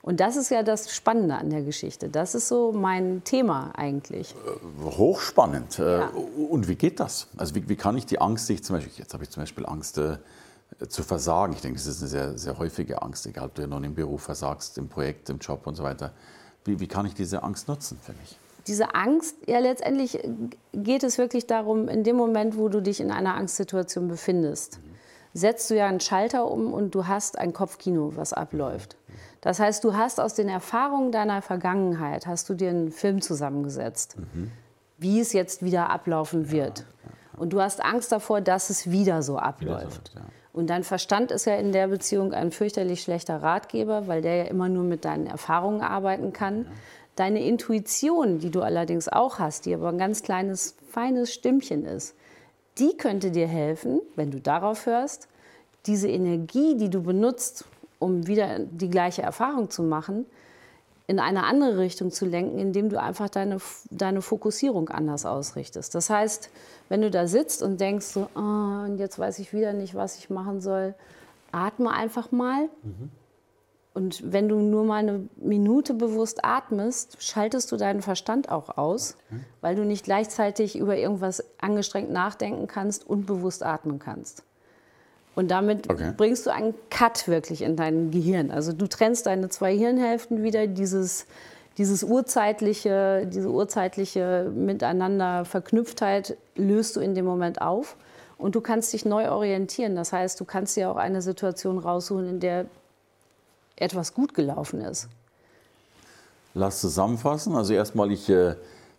Und 0.02 0.18
das 0.18 0.36
ist 0.36 0.50
ja 0.50 0.64
das 0.64 0.92
Spannende 0.92 1.36
an 1.36 1.50
der 1.50 1.62
Geschichte. 1.62 2.08
Das 2.08 2.34
ist 2.34 2.48
so 2.48 2.72
mein 2.72 3.22
Thema 3.22 3.70
eigentlich. 3.76 4.34
Äh, 4.34 4.84
hochspannend. 4.84 5.78
Äh, 5.78 6.00
ja. 6.00 6.10
Und 6.50 6.66
wie 6.66 6.74
geht 6.74 6.98
das? 6.98 7.28
Also 7.36 7.54
wie, 7.54 7.68
wie, 7.68 7.76
kann 7.76 7.96
ich 7.96 8.04
die 8.04 8.20
Angst, 8.20 8.48
die 8.48 8.54
ich 8.54 8.64
zum 8.64 8.76
Beispiel, 8.76 8.92
jetzt 8.96 9.14
habe 9.14 9.22
ich 9.22 9.30
zum 9.30 9.44
Beispiel 9.44 9.64
Angst, 9.64 9.98
äh, 9.98 10.16
zu 10.88 11.02
versagen. 11.02 11.52
Ich 11.52 11.60
denke, 11.60 11.78
das 11.78 11.86
ist 11.86 12.00
eine 12.00 12.08
sehr, 12.08 12.38
sehr 12.38 12.58
häufige 12.58 13.02
Angst, 13.02 13.26
egal 13.26 13.46
ob 13.46 13.54
du 13.54 13.66
noch 13.66 13.82
im 13.82 13.94
Beruf 13.94 14.22
versagst, 14.22 14.78
im 14.78 14.88
Projekt, 14.88 15.30
im 15.30 15.38
Job 15.38 15.66
und 15.66 15.74
so 15.74 15.82
weiter. 15.82 16.12
Wie, 16.64 16.80
wie 16.80 16.86
kann 16.86 17.06
ich 17.06 17.14
diese 17.14 17.42
Angst 17.42 17.68
nutzen 17.68 17.98
für 18.00 18.12
mich? 18.12 18.38
Diese 18.66 18.94
Angst, 18.94 19.36
ja 19.46 19.58
letztendlich 19.58 20.20
geht 20.72 21.02
es 21.02 21.18
wirklich 21.18 21.46
darum, 21.46 21.88
in 21.88 22.04
dem 22.04 22.16
Moment, 22.16 22.56
wo 22.56 22.68
du 22.68 22.80
dich 22.80 23.00
in 23.00 23.10
einer 23.10 23.34
Angstsituation 23.34 24.06
befindest, 24.06 24.78
mhm. 24.78 24.94
setzt 25.34 25.68
du 25.70 25.76
ja 25.76 25.86
einen 25.86 26.00
Schalter 26.00 26.48
um 26.48 26.72
und 26.72 26.94
du 26.94 27.06
hast 27.08 27.38
ein 27.38 27.52
Kopfkino, 27.52 28.12
was 28.14 28.32
abläuft. 28.32 28.96
Das 29.40 29.58
heißt, 29.58 29.82
du 29.82 29.96
hast 29.96 30.20
aus 30.20 30.34
den 30.34 30.48
Erfahrungen 30.48 31.10
deiner 31.10 31.42
Vergangenheit, 31.42 32.28
hast 32.28 32.48
du 32.48 32.54
dir 32.54 32.70
einen 32.70 32.92
Film 32.92 33.20
zusammengesetzt, 33.20 34.16
mhm. 34.16 34.52
wie 34.98 35.18
es 35.18 35.32
jetzt 35.32 35.64
wieder 35.64 35.90
ablaufen 35.90 36.52
wird. 36.52 36.78
Ja, 36.78 36.84
ja, 36.84 37.10
ja. 37.34 37.40
Und 37.40 37.52
du 37.52 37.60
hast 37.60 37.82
Angst 37.82 38.12
davor, 38.12 38.40
dass 38.40 38.70
es 38.70 38.90
wieder 38.92 39.22
so 39.22 39.38
abläuft. 39.38 40.12
Wieder 40.12 40.22
so, 40.22 40.41
und 40.52 40.68
dein 40.68 40.84
Verstand 40.84 41.30
ist 41.30 41.46
ja 41.46 41.54
in 41.56 41.72
der 41.72 41.88
Beziehung 41.88 42.34
ein 42.34 42.50
fürchterlich 42.50 43.02
schlechter 43.02 43.42
Ratgeber, 43.42 44.06
weil 44.06 44.20
der 44.20 44.36
ja 44.36 44.44
immer 44.44 44.68
nur 44.68 44.84
mit 44.84 45.04
deinen 45.04 45.26
Erfahrungen 45.26 45.80
arbeiten 45.80 46.32
kann. 46.32 46.66
Deine 47.16 47.44
Intuition, 47.44 48.38
die 48.38 48.50
du 48.50 48.60
allerdings 48.60 49.08
auch 49.08 49.38
hast, 49.38 49.64
die 49.64 49.74
aber 49.74 49.88
ein 49.88 49.98
ganz 49.98 50.22
kleines, 50.22 50.76
feines 50.90 51.32
Stimmchen 51.32 51.84
ist, 51.84 52.14
die 52.78 52.96
könnte 52.96 53.30
dir 53.30 53.46
helfen, 53.46 54.00
wenn 54.14 54.30
du 54.30 54.40
darauf 54.40 54.86
hörst, 54.86 55.28
diese 55.86 56.08
Energie, 56.08 56.76
die 56.76 56.90
du 56.90 57.02
benutzt, 57.02 57.64
um 57.98 58.26
wieder 58.26 58.58
die 58.58 58.90
gleiche 58.90 59.22
Erfahrung 59.22 59.70
zu 59.70 59.82
machen, 59.82 60.26
in 61.06 61.18
eine 61.18 61.44
andere 61.44 61.78
Richtung 61.78 62.10
zu 62.10 62.24
lenken, 62.24 62.58
indem 62.58 62.88
du 62.88 63.00
einfach 63.00 63.28
deine, 63.28 63.58
deine 63.90 64.22
Fokussierung 64.22 64.88
anders 64.88 65.26
ausrichtest. 65.26 65.94
Das 65.94 66.10
heißt, 66.10 66.50
wenn 66.88 67.02
du 67.02 67.10
da 67.10 67.26
sitzt 67.26 67.62
und 67.62 67.80
denkst 67.80 68.06
so, 68.06 68.28
oh, 68.34 68.84
und 68.84 68.98
jetzt 68.98 69.18
weiß 69.18 69.38
ich 69.38 69.52
wieder 69.52 69.72
nicht, 69.72 69.94
was 69.94 70.18
ich 70.18 70.30
machen 70.30 70.60
soll, 70.60 70.94
atme 71.50 71.90
einfach 71.90 72.30
mal. 72.32 72.68
Mhm. 72.82 73.10
Und 73.94 74.32
wenn 74.32 74.48
du 74.48 74.58
nur 74.58 74.84
mal 74.84 74.96
eine 74.96 75.28
Minute 75.36 75.92
bewusst 75.92 76.44
atmest, 76.44 77.22
schaltest 77.22 77.70
du 77.72 77.76
deinen 77.76 78.00
Verstand 78.00 78.50
auch 78.50 78.78
aus, 78.78 79.18
okay. 79.30 79.40
weil 79.60 79.74
du 79.74 79.84
nicht 79.84 80.04
gleichzeitig 80.04 80.78
über 80.78 80.96
irgendwas 80.96 81.44
angestrengt 81.60 82.10
nachdenken 82.10 82.66
kannst 82.66 83.06
und 83.06 83.26
bewusst 83.26 83.62
atmen 83.62 83.98
kannst. 83.98 84.44
Und 85.34 85.50
damit 85.50 85.90
okay. 85.90 86.12
bringst 86.16 86.46
du 86.46 86.50
einen 86.50 86.74
Cut 86.90 87.26
wirklich 87.26 87.62
in 87.62 87.76
dein 87.76 88.10
Gehirn. 88.10 88.50
Also 88.50 88.72
du 88.72 88.86
trennst 88.86 89.26
deine 89.26 89.48
zwei 89.48 89.74
Hirnhälften 89.76 90.42
wieder, 90.42 90.66
dieses 90.66 91.26
dieses 91.78 92.04
urzeitliche, 92.04 93.26
diese 93.26 93.48
urzeitliche 93.48 94.50
Miteinander 94.54 95.44
Verknüpftheit 95.44 96.36
löst 96.54 96.96
du 96.96 97.00
in 97.00 97.14
dem 97.14 97.24
Moment 97.24 97.62
auf 97.62 97.96
und 98.38 98.54
du 98.54 98.60
kannst 98.60 98.92
dich 98.92 99.04
neu 99.04 99.30
orientieren. 99.30 99.96
Das 99.96 100.12
heißt, 100.12 100.38
du 100.38 100.44
kannst 100.44 100.76
dir 100.76 100.90
auch 100.90 100.96
eine 100.96 101.22
Situation 101.22 101.78
rausholen, 101.78 102.28
in 102.28 102.40
der 102.40 102.66
etwas 103.76 104.14
gut 104.14 104.34
gelaufen 104.34 104.80
ist. 104.80 105.08
Lass 106.54 106.80
zusammenfassen. 106.80 107.56
Also 107.56 107.72
erstmal, 107.72 108.12
ich, 108.12 108.28
äh, 108.28 108.56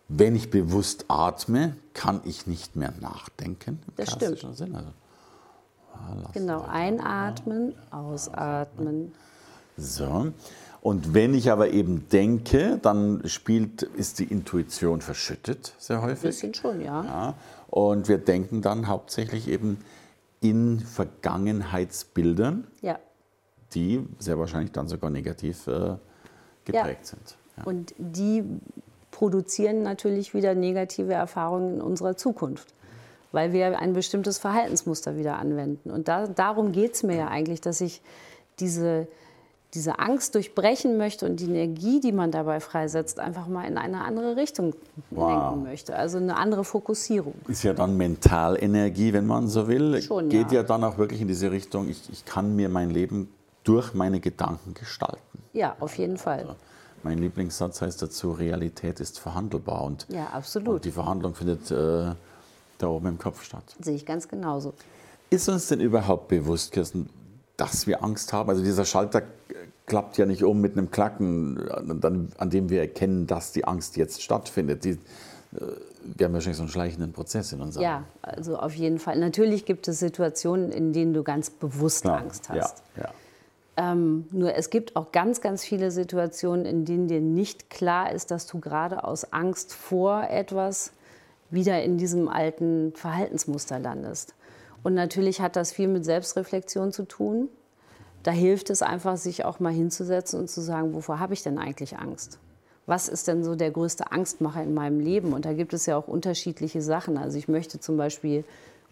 wenn 0.08 0.34
ich 0.34 0.50
bewusst 0.50 1.04
atme, 1.06 1.76
kann 1.92 2.20
ich 2.24 2.48
nicht 2.48 2.74
mehr 2.74 2.92
nachdenken. 3.00 3.80
das 3.96 4.12
stimmt. 4.12 4.38
Sinn. 4.56 4.74
Also, 4.74 4.88
genau, 6.32 6.64
einatmen, 6.68 7.74
ausatmen. 7.90 9.12
So. 9.76 10.32
Und 10.80 11.14
wenn 11.14 11.32
ich 11.32 11.50
aber 11.50 11.70
eben 11.70 12.08
denke, 12.10 12.78
dann 12.82 13.22
spielt, 13.26 13.82
ist 13.82 14.18
die 14.18 14.24
Intuition 14.24 15.00
verschüttet, 15.00 15.74
sehr 15.78 16.02
häufig. 16.02 16.24
Ein 16.24 16.30
bisschen 16.30 16.54
schon, 16.54 16.80
ja. 16.82 17.04
ja. 17.04 17.34
Und 17.70 18.08
wir 18.08 18.18
denken 18.18 18.60
dann 18.60 18.86
hauptsächlich 18.86 19.48
eben 19.48 19.78
in 20.40 20.80
Vergangenheitsbildern, 20.80 22.66
ja. 22.82 22.98
die 23.72 24.06
sehr 24.18 24.38
wahrscheinlich 24.38 24.72
dann 24.72 24.88
sogar 24.88 25.08
negativ 25.08 25.66
äh, 25.66 25.96
geprägt 26.66 27.00
ja. 27.00 27.04
sind. 27.04 27.36
Und 27.64 27.94
die 27.96 28.44
produzieren 29.10 29.82
natürlich 29.82 30.34
wieder 30.34 30.54
negative 30.54 31.14
Erfahrungen 31.14 31.76
in 31.76 31.80
unserer 31.80 32.16
Zukunft, 32.16 32.74
weil 33.34 33.52
wir 33.52 33.78
ein 33.78 33.92
bestimmtes 33.92 34.38
Verhaltensmuster 34.38 35.16
wieder 35.16 35.38
anwenden. 35.38 35.90
Und 35.90 36.08
da, 36.08 36.26
darum 36.26 36.72
geht 36.72 36.94
es 36.94 37.02
mir 37.02 37.16
ja 37.16 37.28
eigentlich, 37.28 37.60
dass 37.60 37.80
ich 37.80 38.00
diese, 38.60 39.08
diese 39.74 39.98
Angst 39.98 40.36
durchbrechen 40.36 40.96
möchte 40.96 41.26
und 41.26 41.40
die 41.40 41.46
Energie, 41.46 41.98
die 41.98 42.12
man 42.12 42.30
dabei 42.30 42.60
freisetzt, 42.60 43.18
einfach 43.18 43.48
mal 43.48 43.64
in 43.64 43.76
eine 43.76 44.02
andere 44.02 44.36
Richtung 44.36 44.74
wow. 45.10 45.30
lenken 45.30 45.62
möchte. 45.64 45.96
Also 45.96 46.18
eine 46.18 46.36
andere 46.36 46.62
Fokussierung. 46.62 47.34
Ist 47.48 47.64
ja 47.64 47.74
dann 47.74 47.96
Mentalenergie, 47.96 49.12
wenn 49.12 49.26
man 49.26 49.48
so 49.48 49.66
will. 49.66 50.00
Schon, 50.00 50.28
Geht 50.28 50.52
ja. 50.52 50.60
ja 50.60 50.62
dann 50.62 50.84
auch 50.84 50.96
wirklich 50.96 51.20
in 51.20 51.28
diese 51.28 51.50
Richtung, 51.50 51.88
ich, 51.88 52.08
ich 52.12 52.24
kann 52.24 52.54
mir 52.54 52.68
mein 52.68 52.90
Leben 52.90 53.28
durch 53.64 53.94
meine 53.94 54.20
Gedanken 54.20 54.74
gestalten. 54.74 55.18
Ja, 55.52 55.74
auf 55.80 55.98
jeden 55.98 56.18
Fall. 56.18 56.40
Also, 56.40 56.54
mein 57.02 57.18
Lieblingssatz 57.18 57.82
heißt 57.82 58.00
dazu, 58.00 58.30
Realität 58.30 59.00
ist 59.00 59.18
verhandelbar. 59.18 59.82
Und, 59.82 60.06
ja, 60.08 60.26
absolut. 60.28 60.76
Und 60.76 60.84
die 60.84 60.92
Verhandlung 60.92 61.34
findet 61.34 61.70
äh, 61.70 62.12
da 62.84 62.88
oben 62.88 63.06
im 63.08 63.18
Kopf 63.18 63.42
statt. 63.42 63.64
Sehe 63.80 63.96
ich 63.96 64.06
ganz 64.06 64.28
genauso. 64.28 64.74
Ist 65.30 65.48
uns 65.48 65.68
denn 65.68 65.80
überhaupt 65.80 66.28
bewusst, 66.28 66.72
Kirsten, 66.72 67.08
dass 67.56 67.86
wir 67.86 68.04
Angst 68.04 68.32
haben? 68.32 68.50
Also 68.50 68.62
dieser 68.62 68.84
Schalter 68.84 69.22
klappt 69.86 70.16
ja 70.18 70.26
nicht 70.26 70.44
um 70.44 70.60
mit 70.60 70.76
einem 70.76 70.90
Klacken, 70.90 71.68
an 72.38 72.50
dem 72.50 72.70
wir 72.70 72.80
erkennen, 72.80 73.26
dass 73.26 73.52
die 73.52 73.64
Angst 73.64 73.96
jetzt 73.96 74.22
stattfindet. 74.22 74.84
Die, 74.84 74.90
äh, 74.90 74.98
wir 76.02 76.26
haben 76.26 76.34
wahrscheinlich 76.34 76.58
so 76.58 76.62
einen 76.62 76.70
schleichenden 76.70 77.12
Prozess 77.12 77.52
in 77.52 77.60
unserem 77.60 77.82
Ja, 77.82 78.04
also 78.22 78.58
auf 78.58 78.74
jeden 78.74 78.98
Fall. 78.98 79.18
Natürlich 79.18 79.64
gibt 79.64 79.88
es 79.88 79.98
Situationen, 79.98 80.70
in 80.70 80.92
denen 80.92 81.14
du 81.14 81.22
ganz 81.22 81.50
bewusst 81.50 82.02
Klar. 82.02 82.20
Angst 82.20 82.48
hast. 82.48 82.82
Ja, 82.96 83.02
ja. 83.02 83.10
Ähm, 83.76 84.26
nur 84.30 84.54
es 84.54 84.70
gibt 84.70 84.94
auch 84.94 85.10
ganz, 85.10 85.40
ganz 85.40 85.64
viele 85.64 85.90
Situationen, 85.90 86.64
in 86.64 86.84
denen 86.84 87.08
dir 87.08 87.20
nicht 87.20 87.70
klar 87.70 88.12
ist, 88.12 88.30
dass 88.30 88.46
du 88.46 88.60
gerade 88.60 89.04
aus 89.04 89.32
Angst 89.32 89.74
vor 89.74 90.28
etwas 90.30 90.92
wieder 91.54 91.82
in 91.82 91.96
diesem 91.96 92.28
alten 92.28 92.92
Verhaltensmuster 92.94 93.78
landest. 93.78 94.34
Und 94.82 94.94
natürlich 94.94 95.40
hat 95.40 95.56
das 95.56 95.72
viel 95.72 95.88
mit 95.88 96.04
Selbstreflexion 96.04 96.92
zu 96.92 97.04
tun. 97.04 97.48
Da 98.22 98.30
hilft 98.30 98.70
es 98.70 98.82
einfach, 98.82 99.16
sich 99.16 99.44
auch 99.44 99.60
mal 99.60 99.72
hinzusetzen 99.72 100.40
und 100.40 100.50
zu 100.50 100.60
sagen, 100.60 100.94
wovor 100.94 101.20
habe 101.20 101.34
ich 101.34 101.42
denn 101.42 101.58
eigentlich 101.58 101.96
Angst? 101.96 102.38
Was 102.86 103.08
ist 103.08 103.28
denn 103.28 103.44
so 103.44 103.54
der 103.54 103.70
größte 103.70 104.12
Angstmacher 104.12 104.62
in 104.62 104.74
meinem 104.74 105.00
Leben? 105.00 105.32
Und 105.32 105.46
da 105.46 105.54
gibt 105.54 105.72
es 105.72 105.86
ja 105.86 105.96
auch 105.96 106.08
unterschiedliche 106.08 106.82
Sachen. 106.82 107.16
Also 107.16 107.38
ich 107.38 107.48
möchte 107.48 107.80
zum 107.80 107.96
Beispiel 107.96 108.44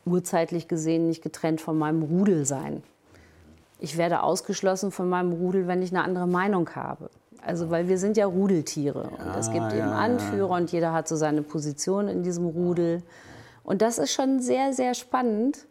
urzeitlich 0.06 0.68
gesehen 0.68 1.08
nicht 1.08 1.22
getrennt 1.22 1.60
von 1.60 1.78
meinem 1.78 2.02
Rudel 2.02 2.46
sein 2.46 2.82
ich 3.82 3.96
werde 3.96 4.22
ausgeschlossen 4.22 4.92
von 4.92 5.08
meinem 5.08 5.32
Rudel, 5.32 5.66
wenn 5.66 5.82
ich 5.82 5.90
eine 5.90 6.04
andere 6.04 6.28
Meinung 6.28 6.70
habe. 6.76 7.10
Also 7.44 7.70
weil 7.70 7.88
wir 7.88 7.98
sind 7.98 8.16
ja 8.16 8.26
Rudeltiere 8.26 9.10
und 9.18 9.36
es 9.36 9.50
gibt 9.50 9.72
ja, 9.72 9.78
eben 9.78 9.88
Anführer 9.88 10.50
und 10.50 10.70
jeder 10.70 10.92
hat 10.92 11.08
so 11.08 11.16
seine 11.16 11.42
Position 11.42 12.08
in 12.08 12.22
diesem 12.22 12.46
Rudel. 12.46 13.02
Und 13.64 13.82
das 13.82 13.98
ist 13.98 14.12
schon 14.12 14.40
sehr, 14.40 14.72
sehr 14.72 14.94
spannend. 14.94 15.66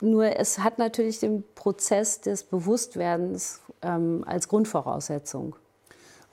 Nur 0.00 0.36
es 0.38 0.58
hat 0.58 0.78
natürlich 0.78 1.20
den 1.20 1.42
Prozess 1.54 2.20
des 2.20 2.44
Bewusstwerdens 2.44 3.60
ähm, 3.82 4.24
als 4.26 4.48
Grundvoraussetzung. 4.48 5.56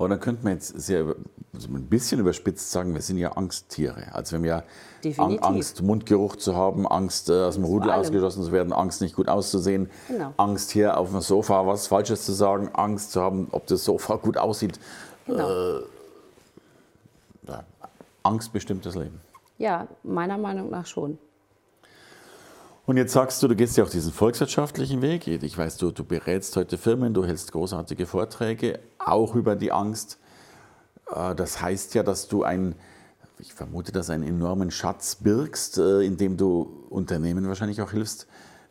Aber 0.03 0.09
dann 0.09 0.19
könnte 0.19 0.43
man 0.43 0.53
jetzt 0.53 0.67
sehr 0.79 1.15
also 1.53 1.69
ein 1.69 1.85
bisschen 1.85 2.19
überspitzt 2.19 2.71
sagen, 2.71 2.93
wir 2.93 3.01
sind 3.01 3.19
ja 3.19 3.33
Angsttiere. 3.33 4.13
Also 4.13 4.41
wir 4.41 4.63
haben 5.17 5.31
ja 5.31 5.37
Angst, 5.41 5.81
Mundgeruch 5.81 6.35
zu 6.35 6.55
haben, 6.57 6.87
Angst, 6.87 7.29
äh, 7.29 7.43
aus 7.43 7.55
dem 7.55 7.63
Rudel 7.63 7.91
ausgeschlossen 7.91 8.43
zu 8.43 8.51
werden, 8.51 8.73
Angst, 8.73 9.01
nicht 9.01 9.15
gut 9.15 9.29
auszusehen, 9.29 9.89
genau. 10.07 10.33
Angst, 10.37 10.71
hier 10.71 10.97
auf 10.97 11.11
dem 11.11 11.21
Sofa 11.21 11.65
was 11.67 11.87
Falsches 11.87 12.25
zu 12.25 12.33
sagen, 12.33 12.69
Angst 12.73 13.11
zu 13.11 13.21
haben, 13.21 13.47
ob 13.51 13.67
das 13.67 13.85
Sofa 13.85 14.15
gut 14.21 14.37
aussieht. 14.37 14.79
Genau. 15.27 15.49
Äh, 15.49 15.83
ja. 17.47 17.63
Angst 18.23 18.51
bestimmt 18.51 18.85
das 18.85 18.95
Leben. 18.95 19.21
Ja, 19.59 19.87
meiner 20.03 20.37
Meinung 20.37 20.69
nach 20.69 20.87
schon. 20.87 21.17
Und 22.85 22.97
jetzt 22.97 23.13
sagst 23.13 23.41
du, 23.41 23.47
du 23.47 23.55
gehst 23.55 23.77
ja 23.77 23.85
auch 23.85 23.89
diesen 23.89 24.11
volkswirtschaftlichen 24.11 25.01
Weg. 25.01 25.25
Ich 25.27 25.57
weiß, 25.57 25.77
du, 25.77 25.91
du 25.91 26.03
berätst 26.03 26.57
heute 26.57 26.77
Firmen, 26.77 27.13
du 27.13 27.25
hältst 27.25 27.53
großartige 27.53 28.05
Vorträge, 28.05 28.79
auch 28.99 29.35
über 29.35 29.55
die 29.55 29.71
Angst. 29.71 30.19
Äh, 31.09 31.33
das 31.33 31.61
heißt 31.61 31.95
ja, 31.95 32.03
dass 32.03 32.27
du 32.27 32.43
ein, 32.43 32.75
ich 33.39 33.53
vermute, 33.53 33.93
dass 33.93 34.09
einen 34.09 34.23
enormen 34.23 34.69
Schatz 34.69 35.15
birgst, 35.15 35.77
äh, 35.77 36.01
indem 36.01 36.35
du 36.35 36.85
Unternehmen 36.89 37.47
wahrscheinlich 37.47 37.81
auch 37.81 37.91
hilfst, 37.91 38.27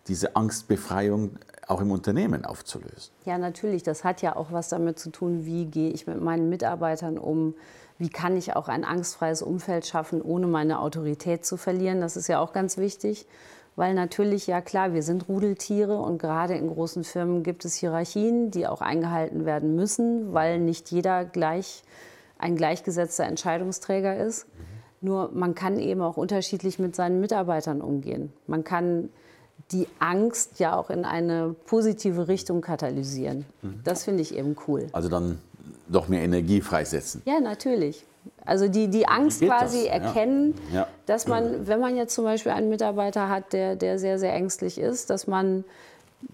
diese 0.09 0.37
Angstbefreiung 0.37 1.39
auch 1.67 1.81
im 1.81 1.91
Unternehmen 1.91 2.45
aufzulösen. 2.45 3.15
Ja, 3.25 3.39
natürlich. 3.39 3.83
Das 3.83 4.05
hat 4.05 4.21
ja 4.21 4.37
auch 4.37 4.53
was 4.53 4.69
damit 4.69 4.99
zu 4.99 5.09
tun, 5.11 5.47
wie 5.47 5.65
gehe 5.65 5.91
ich 5.91 6.07
mit 6.07 6.21
meinen 6.21 6.51
Mitarbeitern 6.51 7.17
um, 7.17 7.55
wie 7.99 8.11
kann 8.11 8.37
ich 8.37 8.57
auch 8.57 8.69
ein 8.69 8.85
angstfreies 8.85 9.41
Umfeld 9.41 9.87
schaffen, 9.87 10.21
ohne 10.21 10.49
meine 10.49 10.81
Autorität 10.81 11.47
zu 11.47 11.57
verlieren. 11.57 12.03
Das 12.03 12.19
ist 12.19 12.29
ja 12.29 12.41
auch 12.41 12.53
ganz 12.53 12.77
wichtig. 12.77 13.27
Weil 13.75 13.95
natürlich, 13.95 14.47
ja 14.47 14.61
klar, 14.61 14.93
wir 14.93 15.03
sind 15.03 15.29
Rudeltiere 15.29 15.97
und 15.97 16.19
gerade 16.19 16.55
in 16.55 16.69
großen 16.69 17.05
Firmen 17.05 17.43
gibt 17.43 17.65
es 17.65 17.75
Hierarchien, 17.77 18.51
die 18.51 18.67
auch 18.67 18.83
eingehalten 18.83 19.47
werden 19.47 19.75
müssen, 19.75 20.35
weil 20.35 20.61
nicht 20.61 20.91
jeder 20.91 21.25
gleich 21.25 21.83
ein 22.39 22.57
gleichgesetzter 22.57 23.25
Entscheidungsträger 23.25 24.17
ist. 24.17 24.47
Nur 25.01 25.31
man 25.33 25.55
kann 25.55 25.79
eben 25.79 26.01
auch 26.03 26.17
unterschiedlich 26.17 26.79
mit 26.79 26.95
seinen 26.95 27.21
Mitarbeitern 27.21 27.81
umgehen. 27.81 28.33
Man 28.47 28.63
kann 28.63 29.09
die 29.71 29.87
Angst 29.99 30.59
ja 30.61 30.77
auch 30.77 30.91
in 30.91 31.05
eine 31.05 31.55
positive 31.67 32.29
Richtung 32.29 32.61
katalysieren. 32.61 33.47
Mhm. 33.63 33.81
Das 33.85 34.05
finde 34.05 34.23
ich 34.23 34.37
eben 34.37 34.57
cool. 34.69 34.89
Also 34.93 35.09
dann 35.09 35.39
doch 35.89 36.09
mehr 36.09 36.23
Energie 36.23 36.61
freisetzen. 36.61 37.23
Ja, 37.25 37.41
natürlich. 37.41 38.05
Also 38.45 38.69
die, 38.69 38.89
die 38.89 39.07
Angst 39.07 39.41
quasi 39.41 39.85
das? 39.85 40.03
erkennen, 40.03 40.55
ja. 40.73 40.81
Ja. 40.81 40.89
dass 41.07 41.29
man, 41.29 41.67
wenn 41.67 41.81
man 41.81 41.97
jetzt 41.97 42.15
zum 42.15 42.25
Beispiel 42.25 42.53
einen 42.53 42.69
Mitarbeiter 42.69 43.29
hat, 43.29 43.53
der, 43.53 43.77
der 43.77 43.99
sehr, 43.99 44.19
sehr 44.19 44.33
ängstlich 44.33 44.79
ist, 44.79 45.11
dass 45.11 45.27
man 45.27 45.65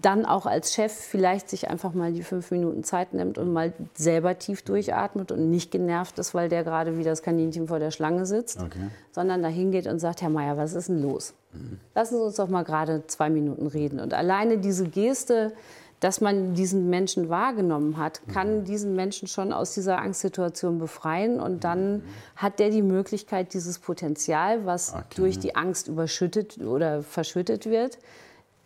dann 0.01 0.25
auch 0.25 0.45
als 0.45 0.73
Chef 0.73 0.93
vielleicht 0.93 1.49
sich 1.49 1.69
einfach 1.69 1.93
mal 1.93 2.13
die 2.13 2.23
fünf 2.23 2.51
Minuten 2.51 2.83
Zeit 2.83 3.13
nimmt 3.13 3.37
und 3.37 3.51
mal 3.51 3.73
selber 3.95 4.37
tief 4.37 4.61
durchatmet 4.61 5.31
und 5.31 5.49
nicht 5.49 5.71
genervt 5.71 6.19
ist, 6.19 6.33
weil 6.33 6.47
der 6.47 6.63
gerade 6.63 6.97
wie 6.97 7.03
das 7.03 7.23
Kaninchen 7.23 7.67
vor 7.67 7.79
der 7.79 7.91
Schlange 7.91 8.25
sitzt, 8.25 8.61
okay. 8.61 8.89
sondern 9.11 9.41
dahin 9.41 9.71
geht 9.71 9.87
und 9.87 9.99
sagt, 9.99 10.21
Herr 10.21 10.29
Meier, 10.29 10.57
was 10.57 10.73
ist 10.73 10.89
denn 10.89 11.01
los? 11.01 11.33
Mhm. 11.53 11.79
Lassen 11.95 12.17
Sie 12.17 12.23
uns 12.23 12.35
doch 12.35 12.49
mal 12.49 12.63
gerade 12.63 13.03
zwei 13.07 13.29
Minuten 13.29 13.67
reden. 13.67 13.99
Und 13.99 14.13
alleine 14.13 14.59
diese 14.59 14.87
Geste, 14.87 15.53
dass 15.99 16.21
man 16.21 16.53
diesen 16.53 16.89
Menschen 16.89 17.29
wahrgenommen 17.29 17.97
hat, 17.97 18.21
kann 18.31 18.59
mhm. 18.59 18.63
diesen 18.65 18.95
Menschen 18.95 19.27
schon 19.27 19.51
aus 19.51 19.73
dieser 19.73 19.99
Angstsituation 19.99 20.79
befreien 20.79 21.39
und 21.39 21.63
dann 21.63 21.97
mhm. 21.97 22.03
hat 22.35 22.59
der 22.59 22.69
die 22.69 22.81
Möglichkeit, 22.81 23.53
dieses 23.53 23.79
Potenzial, 23.79 24.65
was 24.65 24.93
okay. 24.93 25.03
durch 25.15 25.39
die 25.39 25.55
Angst 25.55 25.87
überschüttet 25.87 26.59
oder 26.59 27.03
verschüttet 27.03 27.65
wird, 27.65 27.97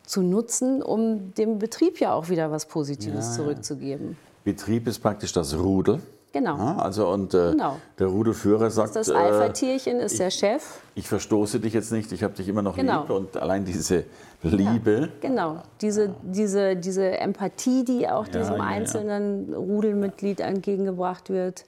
zu 0.06 0.22
nutzen, 0.22 0.84
um 0.84 1.34
dem 1.34 1.60
Betrieb 1.60 2.00
ja 2.00 2.14
auch 2.14 2.30
wieder 2.30 2.52
was 2.52 2.68
Positives 2.68 3.30
ja, 3.30 3.34
zurückzugeben. 3.34 4.18
Betrieb 4.44 4.88
ist 4.88 5.00
praktisch 5.00 5.32
das 5.32 5.58
Rudel. 5.58 6.02
Genau. 6.34 6.58
Ja, 6.58 6.78
also 6.78 7.10
und 7.10 7.36
äh, 7.36 7.52
genau. 7.52 7.78
der 8.00 8.08
Rudelführer 8.08 8.72
sagt, 8.72 8.96
das, 8.96 9.08
das 9.08 9.16
Alpha-Tierchen 9.16 10.00
ist 10.00 10.14
ich, 10.14 10.18
der 10.18 10.32
Chef. 10.32 10.80
Ich 10.96 11.08
verstoße 11.08 11.60
dich 11.60 11.74
jetzt 11.74 11.92
nicht, 11.92 12.12
ich 12.12 12.24
habe 12.24 12.34
dich 12.34 12.48
immer 12.48 12.64
noch 12.64 12.76
genau. 12.76 13.02
lieb 13.02 13.12
und 13.12 13.38
allein 13.38 13.66
diese 13.66 14.04
Liebe. 14.42 15.12
Ja, 15.22 15.30
genau, 15.30 15.62
diese, 15.80 16.16
diese, 16.24 16.76
diese 16.76 17.20
Empathie, 17.20 17.86
die 17.86 18.10
auch 18.10 18.26
ja, 18.28 18.40
diesem 18.40 18.62
einzelnen 18.62 19.54
Rudelmitglied 19.54 20.40
entgegengebracht 20.40 21.30
wird, 21.30 21.66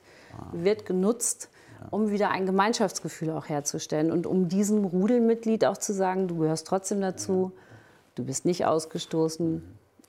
wird 0.52 0.88
genutzt, 0.88 1.50
um 1.92 2.10
wieder 2.10 2.32
ein 2.32 2.48
Gemeinschaftsgefühl 2.48 3.30
auch 3.30 3.48
herzustellen 3.48 4.12
und 4.12 4.26
um 4.26 4.50
diesem 4.50 4.84
Rudelmitglied 4.84 5.64
auch 5.66 5.78
zu 5.78 5.94
sagen, 5.94 6.28
du 6.28 6.40
gehörst 6.40 6.66
trotzdem 6.66 7.02
dazu, 7.02 7.52
du 8.16 8.24
bist 8.24 8.46
nicht 8.46 8.66
ausgestoßen 8.66 9.62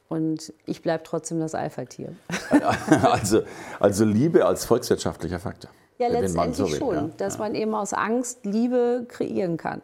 und 0.09 0.53
ich 0.67 0.83
bleibe 0.83 1.03
trotzdem 1.03 1.41
das 1.41 1.55
Alpha-Tier. 1.55 2.15
also, 3.03 3.43
also 3.81 4.05
Liebe 4.05 4.47
als 4.47 4.65
volkswirtschaftlicher 4.65 5.41
Faktor. 5.41 5.71
Ja, 5.99 6.09
letztendlich 6.09 6.57
so 6.57 6.71
will, 6.71 6.79
schon, 6.79 6.95
ja? 6.95 7.11
dass 7.17 7.35
ja. 7.35 7.41
man 7.41 7.55
eben 7.55 7.75
aus 7.75 7.93
Angst 7.93 8.45
Liebe 8.45 9.07
kreieren 9.09 9.57
kann. 9.57 9.83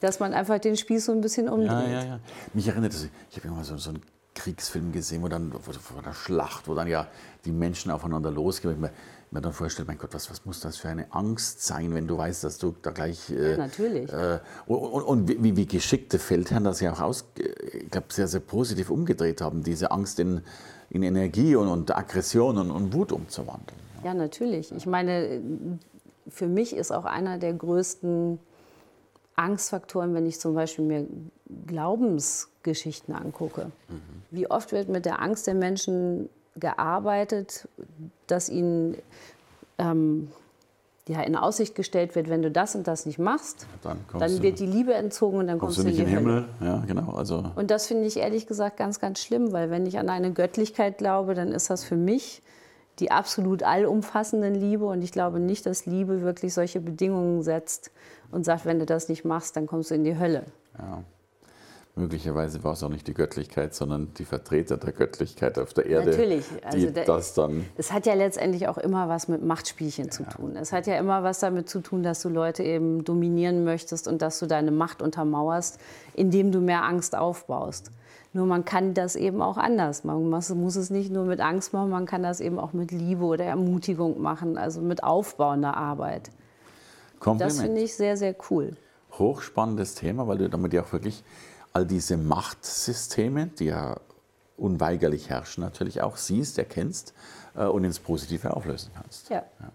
Dass 0.00 0.18
man 0.18 0.32
einfach 0.32 0.58
den 0.58 0.76
Spieß 0.78 1.04
so 1.04 1.12
ein 1.12 1.20
bisschen 1.20 1.48
umdreht. 1.48 1.70
Ja, 1.70 1.88
ja, 1.88 2.04
ja. 2.04 2.20
Mich 2.54 2.66
erinnert 2.66 2.94
das, 2.94 3.06
ich 3.30 3.36
habe 3.36 3.48
immer 3.48 3.62
so, 3.64 3.76
so 3.76 3.90
einen 3.90 4.02
Kriegsfilm 4.40 4.92
gesehen, 4.92 5.22
wo 5.22 5.28
dann 5.28 5.52
vor 5.52 6.02
der 6.02 6.14
Schlacht, 6.14 6.66
wo 6.66 6.74
dann 6.74 6.88
ja 6.88 7.06
die 7.44 7.52
Menschen 7.52 7.90
aufeinander 7.90 8.30
losgehen. 8.30 8.74
Ich 8.74 8.90
mir 9.32 9.40
dann 9.40 9.52
vorstelle, 9.52 9.86
mein 9.86 9.98
Gott, 9.98 10.12
was, 10.12 10.30
was 10.30 10.44
muss 10.44 10.60
das 10.60 10.76
für 10.76 10.88
eine 10.88 11.12
Angst 11.12 11.64
sein, 11.64 11.94
wenn 11.94 12.06
du 12.06 12.16
weißt, 12.16 12.42
dass 12.42 12.58
du 12.58 12.74
da 12.82 12.90
gleich. 12.90 13.30
Äh, 13.30 13.52
ja, 13.52 13.56
natürlich. 13.58 14.12
Äh, 14.12 14.40
und, 14.66 14.78
und, 14.78 15.02
und 15.02 15.28
wie, 15.28 15.56
wie, 15.56 15.66
geschickte 15.66 16.18
Feldherren 16.18 16.64
das 16.64 16.80
ja 16.80 16.92
auch 16.92 17.00
aus, 17.00 17.26
ich 17.36 17.90
glaube, 17.90 18.08
sehr, 18.10 18.26
sehr 18.26 18.40
positiv 18.40 18.90
umgedreht 18.90 19.40
haben, 19.40 19.62
diese 19.62 19.90
Angst 19.90 20.18
in, 20.18 20.40
in 20.90 21.02
Energie 21.02 21.54
und, 21.54 21.68
und 21.68 21.96
Aggression 21.96 22.58
und, 22.58 22.70
und 22.70 22.92
Wut 22.92 23.12
umzuwandeln. 23.12 23.78
Ja, 24.02 24.14
natürlich. 24.14 24.72
Ich 24.72 24.86
meine, 24.86 25.40
für 26.28 26.48
mich 26.48 26.74
ist 26.74 26.90
auch 26.90 27.04
einer 27.04 27.38
der 27.38 27.52
größten 27.52 28.40
Angstfaktoren, 29.36 30.14
wenn 30.14 30.26
ich 30.26 30.40
zum 30.40 30.54
Beispiel 30.54 30.84
mir 30.84 31.06
Glaubensgeschichten 31.66 33.14
angucke. 33.14 33.70
Mhm. 33.88 34.00
Wie 34.30 34.50
oft 34.50 34.72
wird 34.72 34.88
mit 34.88 35.06
der 35.06 35.20
Angst 35.20 35.46
der 35.46 35.54
Menschen 35.54 36.28
gearbeitet, 36.56 37.68
dass 38.26 38.48
ihnen 38.48 38.96
ähm, 39.78 40.28
ja, 41.08 41.22
in 41.22 41.34
Aussicht 41.34 41.74
gestellt 41.74 42.14
wird, 42.14 42.28
wenn 42.28 42.42
du 42.42 42.50
das 42.50 42.76
und 42.76 42.86
das 42.86 43.06
nicht 43.06 43.18
machst, 43.18 43.66
dann, 43.82 43.98
dann 44.18 44.42
wird 44.42 44.60
die 44.60 44.66
Liebe 44.66 44.94
entzogen 44.94 45.38
und 45.38 45.48
dann 45.48 45.58
kommst, 45.58 45.78
kommst 45.78 45.88
du 45.88 46.02
in 46.02 46.06
den 46.06 46.06
Himmel. 46.06 46.48
Ja, 46.60 46.84
genau, 46.86 47.12
also. 47.12 47.44
Und 47.56 47.70
das 47.70 47.86
finde 47.86 48.06
ich 48.06 48.18
ehrlich 48.18 48.46
gesagt 48.46 48.76
ganz, 48.76 49.00
ganz 49.00 49.18
schlimm, 49.20 49.52
weil 49.52 49.70
wenn 49.70 49.86
ich 49.86 49.98
an 49.98 50.08
eine 50.08 50.32
Göttlichkeit 50.32 50.98
glaube, 50.98 51.34
dann 51.34 51.52
ist 51.52 51.70
das 51.70 51.82
für 51.82 51.96
mich 51.96 52.42
die 53.00 53.10
absolut 53.10 53.62
allumfassende 53.62 54.50
Liebe 54.50 54.84
und 54.84 55.02
ich 55.02 55.10
glaube 55.10 55.40
nicht, 55.40 55.64
dass 55.66 55.86
Liebe 55.86 56.20
wirklich 56.20 56.52
solche 56.52 56.80
Bedingungen 56.80 57.42
setzt 57.42 57.90
und 58.30 58.44
sagt, 58.44 58.66
wenn 58.66 58.78
du 58.78 58.86
das 58.86 59.08
nicht 59.08 59.24
machst, 59.24 59.56
dann 59.56 59.66
kommst 59.66 59.90
du 59.90 59.94
in 59.94 60.04
die 60.04 60.18
Hölle. 60.18 60.44
Ja. 60.78 61.02
Möglicherweise 61.96 62.62
war 62.62 62.74
es 62.74 62.82
auch 62.82 62.88
nicht 62.88 63.08
die 63.08 63.14
Göttlichkeit, 63.14 63.74
sondern 63.74 64.14
die 64.14 64.24
Vertreter 64.24 64.76
der 64.76 64.92
Göttlichkeit 64.92 65.58
auf 65.58 65.74
der 65.74 65.86
Erde. 65.86 66.10
Natürlich. 66.10 66.44
Also 66.64 66.86
die 66.86 66.92
das 66.92 67.34
dann 67.34 67.66
es 67.76 67.92
hat 67.92 68.06
ja 68.06 68.14
letztendlich 68.14 68.68
auch 68.68 68.78
immer 68.78 69.08
was 69.08 69.26
mit 69.26 69.44
Machtspielchen 69.44 70.06
ja. 70.06 70.10
zu 70.10 70.22
tun. 70.22 70.56
Es 70.56 70.72
hat 70.72 70.86
ja 70.86 70.98
immer 70.98 71.24
was 71.24 71.40
damit 71.40 71.68
zu 71.68 71.80
tun, 71.80 72.02
dass 72.02 72.22
du 72.22 72.28
Leute 72.28 72.62
eben 72.62 73.04
dominieren 73.04 73.64
möchtest 73.64 74.06
und 74.06 74.22
dass 74.22 74.38
du 74.38 74.46
deine 74.46 74.70
Macht 74.70 75.02
untermauerst, 75.02 75.80
indem 76.14 76.52
du 76.52 76.60
mehr 76.60 76.84
Angst 76.84 77.16
aufbaust. 77.16 77.90
Nur 78.32 78.46
man 78.46 78.64
kann 78.64 78.94
das 78.94 79.16
eben 79.16 79.42
auch 79.42 79.56
anders. 79.56 80.04
Man 80.04 80.30
muss, 80.30 80.76
es 80.76 80.90
nicht 80.90 81.10
nur 81.10 81.24
mit 81.24 81.40
Angst 81.40 81.72
machen, 81.72 81.90
man 81.90 82.06
kann 82.06 82.22
das 82.22 82.40
eben 82.40 82.60
auch 82.60 82.72
mit 82.72 82.92
Liebe 82.92 83.24
oder 83.24 83.44
Ermutigung 83.44 84.22
machen, 84.22 84.56
also 84.56 84.80
mit 84.80 85.02
aufbauender 85.02 85.76
Arbeit. 85.76 86.30
Kompliment. 87.18 87.50
Das 87.50 87.60
finde 87.60 87.80
ich 87.80 87.96
sehr, 87.96 88.16
sehr 88.16 88.36
cool. 88.50 88.76
Hochspannendes 89.18 89.96
Thema, 89.96 90.28
weil 90.28 90.38
du 90.38 90.48
damit 90.48 90.72
ja 90.72 90.82
auch 90.82 90.92
wirklich 90.92 91.24
all 91.72 91.86
diese 91.86 92.16
Machtsysteme, 92.16 93.46
die 93.46 93.66
ja 93.66 93.96
unweigerlich 94.56 95.30
herrschen, 95.30 95.62
natürlich 95.62 96.02
auch 96.02 96.16
siehst, 96.16 96.58
erkennst 96.58 97.14
äh, 97.56 97.64
und 97.64 97.84
ins 97.84 97.98
Positive 97.98 98.54
auflösen 98.54 98.90
kannst. 98.94 99.30
Ja. 99.30 99.44
ja. 99.60 99.70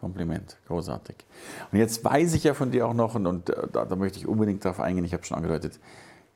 Kompliment, 0.00 0.56
großartig. 0.68 1.16
Und 1.72 1.78
jetzt 1.78 2.04
weiß 2.04 2.34
ich 2.34 2.44
ja 2.44 2.54
von 2.54 2.70
dir 2.70 2.86
auch 2.86 2.94
noch, 2.94 3.16
und, 3.16 3.26
und 3.26 3.50
äh, 3.50 3.66
da, 3.72 3.84
da, 3.84 3.96
möchte 3.96 4.18
ich 4.18 4.26
unbedingt 4.26 4.64
darauf 4.64 4.80
eingehen, 4.80 5.04
ich 5.04 5.12
habe 5.12 5.24
schon 5.24 5.36
angedeutet, 5.36 5.80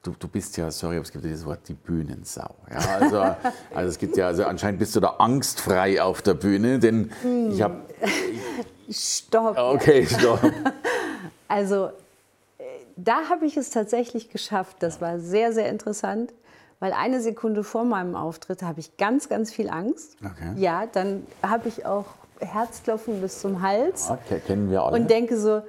du, 0.02 0.12
du 0.18 0.26
bist 0.26 0.56
ja, 0.56 0.70
sorry, 0.70 0.96
aber 0.96 1.04
es 1.04 1.12
gibt 1.12 1.24
ja 1.24 1.30
dieses 1.30 1.46
Wort, 1.46 1.60
die 1.68 1.74
Bühnensau. 1.74 2.56
Ja, 2.70 2.78
also, 2.98 3.20
also 3.74 3.88
es 3.88 3.98
gibt 3.98 4.16
ja, 4.16 4.26
also 4.26 4.44
anscheinend 4.44 4.80
bist 4.80 4.96
du 4.96 5.00
da 5.00 5.10
angstfrei 5.18 6.02
auf 6.02 6.22
der 6.22 6.34
Bühne, 6.34 6.78
denn 6.80 7.12
hm. 7.22 7.52
ich 7.52 7.62
habe... 7.62 7.82
Stopp. 8.90 9.56
Okay, 9.56 10.06
stopp. 10.06 10.40
Also 11.48 11.90
da 13.04 13.28
habe 13.28 13.47
ich 13.47 13.56
es 13.56 13.71
tatsächlich 13.71 14.30
geschafft. 14.30 14.76
Das 14.80 15.00
war 15.00 15.18
sehr, 15.18 15.52
sehr 15.52 15.68
interessant, 15.68 16.32
weil 16.80 16.92
eine 16.92 17.21
Sekunde 17.21 17.64
vor 17.64 17.85
meinem 17.85 18.14
Auftritt 18.14 18.62
habe 18.62 18.80
ich 18.80 18.97
ganz, 18.97 19.28
ganz 19.28 19.52
viel 19.52 19.68
Angst. 19.71 20.16
Okay. 20.25 20.52
Ja, 20.56 20.86
dann 20.86 21.26
habe 21.43 21.69
ich 21.69 21.84
auch 21.84 22.06
Herzklopfen 22.41 23.21
bis 23.21 23.41
zum 23.41 23.62
Hals. 23.62 24.08
Okay, 24.10 24.41
kennen 24.47 24.71
wir 24.71 24.82
alle. 24.82 24.97
Und 24.99 25.10
denke 25.10 25.38
so, 25.38 25.62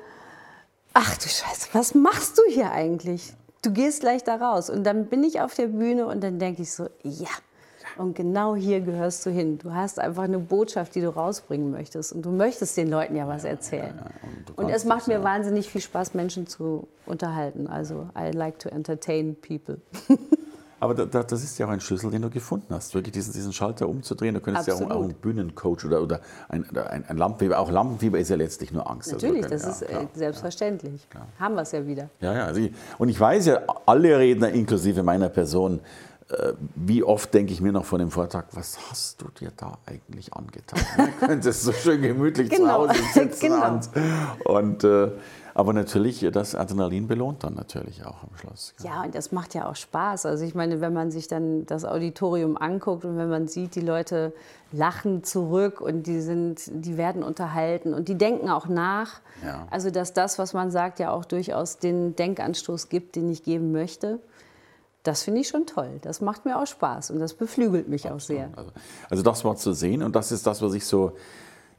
ach 0.94 1.18
du 1.18 1.28
Scheiße, 1.28 1.70
was 1.74 1.96
machst 1.96 2.38
du 2.38 2.44
hier 2.50 2.72
eigentlich? 2.72 3.34
Du 3.62 3.72
gehst 3.72 4.02
gleich 4.02 4.24
da 4.24 4.36
raus. 4.36 4.70
Und 4.70 4.84
dann 4.84 5.08
bin 5.08 5.24
ich 5.24 5.42
auf 5.42 5.54
der 5.56 5.68
Bühne 5.68 6.06
und 6.06 6.24
dann 6.24 6.38
denke 6.40 6.62
ich 6.62 6.72
so, 6.72 6.90
ja, 7.04 7.30
und 7.98 8.16
genau 8.16 8.56
hier 8.56 8.82
gehörst 8.82 9.26
du 9.26 9.30
hin. 9.30 9.58
Du 9.60 9.74
hast 9.74 10.00
einfach 10.00 10.24
eine 10.24 10.40
Botschaft, 10.40 10.96
die 10.96 11.02
du 11.02 11.10
rausbringen 11.10 11.72
möchtest. 11.72 12.14
Und 12.14 12.26
du 12.26 12.32
möchtest 12.32 12.76
den 12.78 12.90
Leuten 12.90 13.16
ja 13.16 13.28
was 13.28 13.44
erzählen. 13.44 13.94
Ja, 13.98 14.06
ja, 14.06 14.56
und, 14.56 14.66
und, 14.66 14.70
es 14.70 14.86
macht 14.86 15.08
mir 15.08 15.24
wahnsinnig 15.24 15.70
viel 15.70 15.82
Spaß, 15.82 16.14
Menschen 16.14 16.48
zu 16.48 16.88
unterhalten. 17.06 17.68
Also, 17.68 18.08
I 18.18 18.32
like 18.36 18.60
to 18.60 18.70
entertain 18.70 19.36
people. 19.36 19.78
Aber 20.84 20.96
da, 20.96 21.24
das 21.24 21.42
ist 21.46 21.58
ja 21.60 21.66
auch 21.66 21.70
ein 21.70 21.80
Schlüssel, 21.80 22.12
den 22.12 22.24
du 22.24 22.30
gefunden 22.30 22.74
hast, 22.74 22.94
wirklich 22.94 23.14
diesen, 23.14 23.32
diesen 23.32 23.54
Schalter 23.54 23.88
umzudrehen. 23.88 24.34
Du 24.36 24.42
könntest 24.42 24.68
Absolut. 24.68 24.92
ja 24.92 24.98
auch, 24.98 25.00
auch 25.00 25.06
ein 25.06 25.14
Bühnencoach 25.14 25.86
oder, 25.86 26.02
oder 26.02 26.20
ein, 26.50 26.66
ein, 26.76 27.06
ein 27.08 27.16
Lampenfieber. 27.16 27.58
Auch 27.58 27.72
Lampenfieber 27.72 28.20
ist 28.20 28.28
ja 28.30 28.36
letztlich 28.36 28.74
nur 28.74 28.90
Angst. 28.92 29.14
Also 29.14 29.26
Natürlich, 29.26 29.46
also 29.50 29.56
können, 29.56 29.70
das 29.70 29.80
ja, 29.80 29.88
ist 29.88 29.92
klar, 29.92 30.10
selbstverständlich. 30.14 31.08
Ja, 31.14 31.26
Haben 31.40 31.56
wir 31.56 31.62
es 31.62 31.72
ja 31.72 31.88
wieder. 31.88 32.10
Ja, 32.20 32.52
ja. 32.52 32.70
Und 32.98 33.08
ich 33.08 33.18
weiß 33.18 33.46
ja, 33.46 33.62
alle 33.86 34.20
Redner, 34.20 34.50
inklusive 34.50 35.04
meiner 35.04 35.30
Person, 35.30 35.80
äh, 35.80 35.82
wie 36.76 37.04
oft 37.04 37.34
denke 37.34 37.54
ich 37.54 37.62
mir 37.62 37.72
noch 37.72 37.86
vor 37.86 38.00
dem 38.00 38.12
Vortrag, 38.12 38.46
was 38.54 38.78
hast 38.90 39.22
du 39.22 39.28
dir 39.40 39.52
da 39.56 39.78
eigentlich 39.86 40.34
angetan? 40.34 40.80
Du 41.20 41.28
könntest 41.28 41.64
so 41.64 41.72
schön 41.72 42.02
gemütlich 42.02 42.50
genau. 42.50 42.88
zu 42.88 42.90
Hause 42.90 43.04
sitzen. 43.14 43.40
genau. 43.48 43.80
Und, 44.46 44.84
äh, 44.84 45.12
aber 45.54 45.74
natürlich, 45.74 46.28
das 46.32 46.56
Adrenalin 46.56 47.08
belohnt 47.08 47.44
dann 47.44 47.54
natürlich 47.54 48.04
auch 48.06 48.24
am 48.24 48.36
Schluss. 48.38 48.74
Genau. 48.78 48.90
Ja, 48.90 49.04
und 49.04 49.14
das 49.14 49.32
macht 49.32 49.54
ja 49.54 49.70
auch 49.70 49.76
Spaß. 49.76 50.26
Also 50.26 50.44
ich 50.44 50.56
meine, 50.56 50.82
wenn 50.82 50.94
man 50.94 51.12
sich 51.12 51.28
dann 51.28 51.66
das 51.66 51.86
Auditorium 51.86 52.58
anguckt 52.58 53.06
und 53.06 53.18
wenn 53.18 53.30
man 53.30 53.48
sieht, 53.48 53.76
die 53.76 53.82
Leute 53.82 54.34
lachen 54.72 55.24
zurück 55.24 55.80
und 55.80 56.08
die, 56.08 56.22
sind, 56.22 56.62
die 56.68 56.98
werden 56.98 57.24
unterhalten 57.24 57.94
und 57.94 58.08
die 58.08 58.18
denken 58.18 58.50
auch 58.50 58.68
nach. 58.68 59.22
Ja. 59.46 59.68
Also 59.70 59.92
dass 59.92 60.14
das, 60.14 60.40
was 60.40 60.54
man 60.54 60.72
sagt, 60.72 61.00
ja 61.00 61.12
auch 61.12 61.26
durchaus 61.26 61.78
den 61.78 62.16
Denkanstoß 62.16 62.90
gibt, 62.90 63.16
den 63.16 63.30
ich 63.30 63.44
geben 63.44 63.72
möchte. 63.72 64.20
Das 65.04 65.24
finde 65.24 65.42
ich 65.42 65.50
schon 65.50 65.66
toll. 65.66 66.00
Das 66.02 66.22
macht 66.22 66.46
mir 66.46 66.58
auch 66.58 66.66
Spaß 66.66 67.12
und 67.12 67.20
das 67.20 67.34
beflügelt 67.34 67.90
mich 67.90 68.10
Absolut. 68.10 68.22
auch 68.22 68.26
sehr. 68.26 68.50
Also, 68.56 68.72
also 69.10 69.24
das 69.24 69.46
war 69.46 69.56
zu 69.56 69.74
sehen 69.74 70.02
und 70.02 70.16
das 70.16 70.32
ist 70.32 70.48
das, 70.48 70.62
was 70.62 70.74
ich 70.74 70.86
so 70.86 71.14